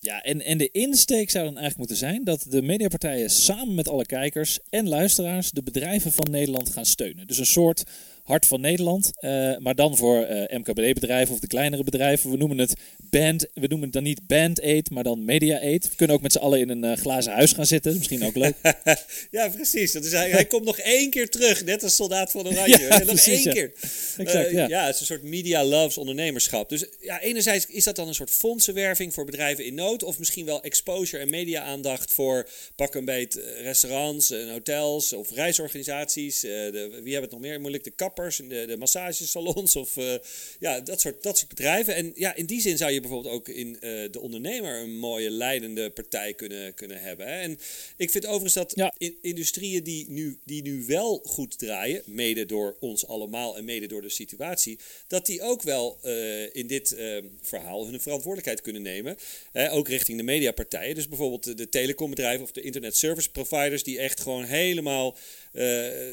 Ja, 0.01 0.23
en, 0.23 0.41
en 0.41 0.57
de 0.57 0.71
insteek 0.71 1.29
zou 1.29 1.45
dan 1.45 1.57
eigenlijk 1.57 1.77
moeten 1.77 1.97
zijn 1.97 2.23
dat 2.23 2.45
de 2.49 2.61
mediapartijen 2.61 3.29
samen 3.29 3.75
met 3.75 3.87
alle 3.87 4.05
kijkers 4.05 4.59
en 4.69 4.89
luisteraars 4.89 5.51
de 5.51 5.63
bedrijven 5.63 6.11
van 6.11 6.31
Nederland 6.31 6.69
gaan 6.69 6.85
steunen. 6.85 7.27
Dus 7.27 7.37
een 7.37 7.45
soort 7.45 7.83
hart 8.29 8.45
van 8.45 8.61
Nederland, 8.61 9.11
eh, 9.15 9.57
maar 9.57 9.75
dan 9.75 9.97
voor 9.97 10.23
eh, 10.23 10.57
MKB-bedrijven 10.57 11.33
of 11.33 11.39
de 11.39 11.47
kleinere 11.47 11.83
bedrijven. 11.83 12.31
We 12.31 12.37
noemen 12.37 12.57
het 12.57 12.73
band, 12.97 13.47
we 13.53 13.67
noemen 13.67 13.81
het 13.81 13.93
dan 13.93 14.03
niet 14.03 14.27
band 14.27 14.61
aid, 14.61 14.89
maar 14.89 15.03
dan 15.03 15.25
media 15.25 15.59
aid. 15.59 15.89
We 15.89 15.95
kunnen 15.95 16.15
ook 16.15 16.21
met 16.21 16.31
z'n 16.31 16.37
allen 16.37 16.59
in 16.59 16.69
een 16.69 16.83
eh, 16.83 16.97
glazen 16.97 17.33
huis 17.33 17.51
gaan 17.51 17.65
zitten, 17.65 17.97
misschien 17.97 18.25
ook 18.25 18.35
leuk. 18.35 18.55
ja, 19.31 19.49
precies. 19.49 19.91
Dat 19.91 20.05
is, 20.05 20.11
hij, 20.11 20.29
hij 20.29 20.45
komt 20.45 20.65
nog 20.65 20.77
één 20.77 21.09
keer 21.09 21.29
terug, 21.29 21.65
net 21.65 21.83
als 21.83 21.95
soldaat 21.95 22.31
van 22.31 22.47
Oranje. 22.47 22.77
Ja, 22.89 22.97
nog 22.97 23.05
precies, 23.05 23.33
één 23.33 23.43
ja. 23.43 23.51
keer. 23.51 23.71
Exact, 24.17 24.51
ja. 24.51 24.67
ja, 24.67 24.85
het 24.85 24.93
is 24.93 24.99
een 24.99 25.05
soort 25.05 25.23
media 25.23 25.63
loves 25.63 25.97
ondernemerschap. 25.97 26.69
Dus 26.69 26.85
ja, 27.01 27.21
enerzijds 27.21 27.65
is 27.65 27.83
dat 27.83 27.95
dan 27.95 28.07
een 28.07 28.13
soort 28.13 28.29
fondsenwerving 28.29 29.13
voor 29.13 29.25
bedrijven 29.25 29.65
in 29.65 29.73
nood. 29.73 30.03
Of 30.03 30.19
misschien 30.19 30.45
wel 30.45 30.63
exposure 30.63 31.21
en 31.21 31.29
media-aandacht 31.29 32.13
voor 32.13 32.49
pak 32.75 32.95
een 32.95 33.05
beet 33.05 33.39
restaurants 33.61 34.31
en 34.31 34.51
hotels 34.51 35.13
of 35.13 35.31
reisorganisaties. 35.31 36.39
De, 36.39 36.89
wie 37.03 37.11
hebben 37.13 37.21
het 37.21 37.31
nog 37.31 37.39
meer 37.39 37.59
moeilijk? 37.59 37.83
De 37.83 37.93
en 38.27 38.49
de, 38.49 38.65
de 38.65 38.77
massagesalons 38.77 39.75
of 39.75 39.97
eh, 39.97 40.13
ja, 40.59 40.79
dat 40.79 41.01
soort, 41.01 41.23
dat 41.23 41.37
soort 41.37 41.49
bedrijven. 41.49 41.95
En 41.95 42.11
ja, 42.15 42.35
in 42.35 42.45
die 42.45 42.61
zin 42.61 42.77
zou 42.77 42.91
je 42.91 42.99
bijvoorbeeld 42.99 43.33
ook 43.33 43.47
in 43.47 43.75
eh, 43.79 44.11
de 44.11 44.19
ondernemer 44.19 44.79
een 44.81 44.97
mooie 44.97 45.29
leidende 45.29 45.89
partij 45.89 46.33
kunnen, 46.33 46.73
kunnen 46.73 47.01
hebben. 47.01 47.27
Hè? 47.27 47.39
En 47.39 47.59
ik 47.97 48.09
vind 48.09 48.25
overigens 48.25 48.53
dat 48.53 48.71
Ja. 48.75 48.93
in, 48.97 49.17
industrieën 49.21 49.83
die 49.83 50.09
nu, 50.09 50.39
die 50.45 50.61
nu 50.61 50.83
wel 50.87 51.21
goed 51.25 51.59
draaien, 51.59 52.01
mede 52.05 52.45
door 52.45 52.77
ons 52.79 53.07
allemaal 53.07 53.57
en 53.57 53.65
mede 53.65 53.87
door 53.87 54.01
de 54.01 54.09
situatie, 54.09 54.79
dat 55.07 55.25
die 55.25 55.41
ook 55.41 55.61
wel 55.61 55.97
eh, 56.01 56.55
in 56.55 56.67
dit 56.67 56.95
verhaal 57.41 57.87
hun 57.87 58.01
verantwoordelijkheid 58.01 58.61
kunnen 58.61 58.81
nemen. 58.81 59.17
Hè, 59.51 59.71
ook 59.71 59.87
richting 59.87 60.17
de 60.17 60.23
mediapartijen. 60.23 60.95
Dus 60.95 61.07
bijvoorbeeld 61.07 61.43
de, 61.43 61.53
de 61.53 61.69
telecombedrijven 61.69 62.43
of 62.43 62.51
de 62.51 62.61
internet 62.61 62.95
service 62.95 63.31
providers, 63.31 63.83
die 63.83 63.99
echt 63.99 64.19
gewoon 64.19 64.43
helemaal 64.43 65.17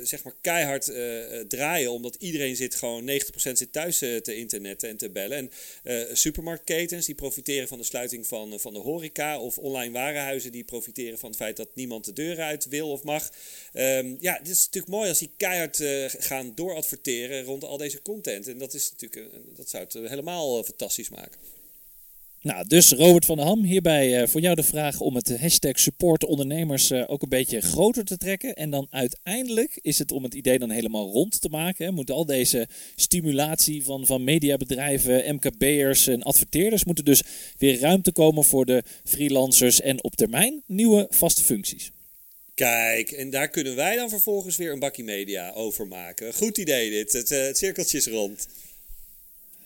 zeg 0.02 0.24
maar 0.24 0.34
keihard 0.40 0.84
draaien, 1.48 1.90
omdat 1.96 2.16
iedereen 2.18 2.56
zit 2.56 2.74
gewoon 2.74 3.10
90% 3.10 3.12
zit 3.34 3.72
thuis 3.72 4.02
eh, 4.02 4.16
te 4.16 4.36
internetten 4.36 4.88
en 4.88 4.96
te 4.96 5.10
bellen. 5.10 5.36
En 5.36 5.50
eh, 5.82 6.14
supermarktketens 6.14 7.06
die 7.06 7.14
profiteren 7.14 7.68
van 7.68 7.78
de 7.78 7.84
sluiting 7.84 8.26
van, 8.26 8.52
eh, 8.52 8.58
van 8.58 8.72
de 8.72 8.78
horeca, 8.78 9.40
of 9.40 9.58
online 9.58 9.92
warenhuizen 9.92 10.52
die 10.52 10.64
profiteren 10.64 11.18
van 11.18 11.28
het 11.28 11.38
feit 11.38 11.56
dat 11.56 11.74
niemand 11.74 12.04
de 12.04 12.12
deuren 12.12 12.44
uit 12.44 12.68
wil 12.68 12.90
of 12.90 13.02
mag. 13.02 13.30
Ehm, 13.72 14.14
ja, 14.20 14.38
dit 14.38 14.48
is 14.48 14.64
natuurlijk 14.64 14.92
mooi 14.92 15.08
als 15.08 15.18
die 15.18 15.30
keihard 15.36 15.82
gaan 16.18 16.52
dooradverteren 16.54 17.44
rond 17.44 17.64
al 17.64 17.76
deze 17.76 18.02
content. 18.02 18.48
En 18.48 18.58
dat 18.58 18.74
is 18.74 18.90
natuurlijk, 18.90 19.32
dat 19.56 19.68
zou 19.68 19.84
het 19.84 19.92
helemaal 19.92 20.64
fantastisch 20.64 21.08
maken. 21.08 21.55
Nou, 22.46 22.66
dus 22.66 22.92
Robert 22.92 23.24
van 23.24 23.36
der 23.36 23.46
Ham, 23.46 23.62
hierbij 23.62 24.20
eh, 24.20 24.28
voor 24.28 24.40
jou 24.40 24.54
de 24.54 24.62
vraag 24.62 25.00
om 25.00 25.14
het 25.14 25.38
hashtag 25.40 25.78
support 25.78 26.24
ondernemers 26.24 26.90
eh, 26.90 27.04
ook 27.06 27.22
een 27.22 27.28
beetje 27.28 27.60
groter 27.60 28.04
te 28.04 28.16
trekken. 28.16 28.54
En 28.54 28.70
dan 28.70 28.86
uiteindelijk 28.90 29.78
is 29.82 29.98
het 29.98 30.12
om 30.12 30.22
het 30.22 30.34
idee 30.34 30.58
dan 30.58 30.70
helemaal 30.70 31.10
rond 31.10 31.40
te 31.40 31.48
maken. 31.48 31.86
Hè, 31.86 31.92
moet 31.92 32.10
al 32.10 32.26
deze 32.26 32.68
stimulatie 32.96 33.84
van, 33.84 34.06
van 34.06 34.24
mediabedrijven, 34.24 35.34
MKB'ers 35.34 36.06
en 36.06 36.22
adverteerders 36.22 36.84
moeten 36.84 37.04
dus 37.04 37.22
weer 37.58 37.78
ruimte 37.78 38.12
komen 38.12 38.44
voor 38.44 38.66
de 38.66 38.82
freelancers 39.04 39.80
en 39.80 40.04
op 40.04 40.16
termijn 40.16 40.62
nieuwe 40.66 41.06
vaste 41.10 41.42
functies. 41.42 41.90
Kijk, 42.54 43.10
en 43.10 43.30
daar 43.30 43.48
kunnen 43.48 43.76
wij 43.76 43.96
dan 43.96 44.08
vervolgens 44.08 44.56
weer 44.56 44.72
een 44.72 44.78
bakkie 44.78 45.04
media 45.04 45.52
over 45.52 45.86
maken. 45.86 46.34
Goed 46.34 46.58
idee 46.58 46.90
dit, 46.90 47.12
het, 47.12 47.30
eh, 47.30 47.42
het 47.42 47.58
cirkeltje 47.58 47.98
is 47.98 48.06
rond. 48.06 48.46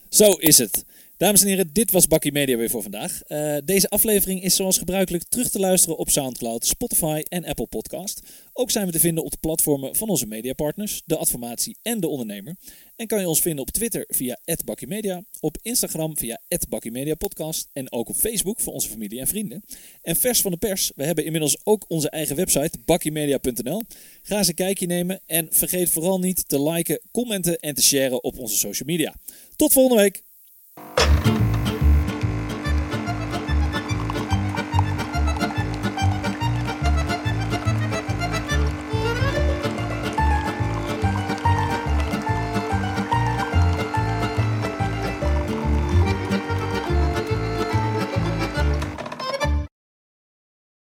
Zo 0.09 0.31
is 0.31 0.57
het. 0.57 0.83
Dames 1.21 1.41
en 1.41 1.47
heren, 1.47 1.73
dit 1.73 1.91
was 1.91 2.07
Bakkie 2.07 2.31
Media 2.31 2.57
weer 2.57 2.69
voor 2.69 2.81
vandaag. 2.81 3.21
Eh, 3.21 3.57
deze 3.65 3.89
aflevering 3.89 4.43
is 4.43 4.55
zoals 4.55 4.77
gebruikelijk 4.77 5.23
terug 5.23 5.49
te 5.49 5.59
luisteren 5.59 5.97
op 5.97 6.09
Soundcloud, 6.09 6.65
Spotify 6.65 7.23
en 7.27 7.45
Apple 7.45 7.67
Podcast. 7.67 8.21
Ook 8.53 8.71
zijn 8.71 8.85
we 8.85 8.91
te 8.91 8.99
vinden 8.99 9.23
op 9.23 9.31
de 9.31 9.37
platformen 9.37 9.95
van 9.95 10.09
onze 10.09 10.25
mediapartners, 10.25 11.01
de 11.05 11.17
Adformatie 11.17 11.77
en 11.81 11.99
de 11.99 12.07
Ondernemer. 12.07 12.55
En 12.95 13.07
kan 13.07 13.19
je 13.19 13.27
ons 13.27 13.39
vinden 13.39 13.61
op 13.61 13.71
Twitter 13.71 14.03
via 14.07 14.37
@bakkiemedia, 14.65 15.23
op 15.39 15.57
Instagram 15.61 16.17
via 16.17 16.39
@bakkiemediapodcast 16.69 17.69
en 17.73 17.91
ook 17.91 18.09
op 18.09 18.15
Facebook 18.15 18.59
voor 18.59 18.73
onze 18.73 18.89
familie 18.89 19.19
en 19.19 19.27
vrienden. 19.27 19.63
En 20.01 20.15
vers 20.15 20.41
van 20.41 20.51
de 20.51 20.57
pers, 20.57 20.91
we 20.95 21.03
hebben 21.03 21.25
inmiddels 21.25 21.57
ook 21.63 21.85
onze 21.87 22.09
eigen 22.09 22.35
website 22.35 22.79
bakkiemedia.nl. 22.85 23.81
Ga 24.21 24.37
eens 24.37 24.47
een 24.47 24.53
kijkje 24.53 24.85
nemen 24.85 25.21
en 25.25 25.47
vergeet 25.51 25.89
vooral 25.89 26.19
niet 26.19 26.49
te 26.49 26.61
liken, 26.61 27.01
commenten 27.11 27.59
en 27.59 27.75
te 27.75 27.81
sharen 27.81 28.23
op 28.23 28.39
onze 28.39 28.57
social 28.57 28.87
media. 28.89 29.15
Tot 29.55 29.73
volgende 29.73 30.01
week. 30.01 30.29
thank 30.77 31.25
you 31.25 31.40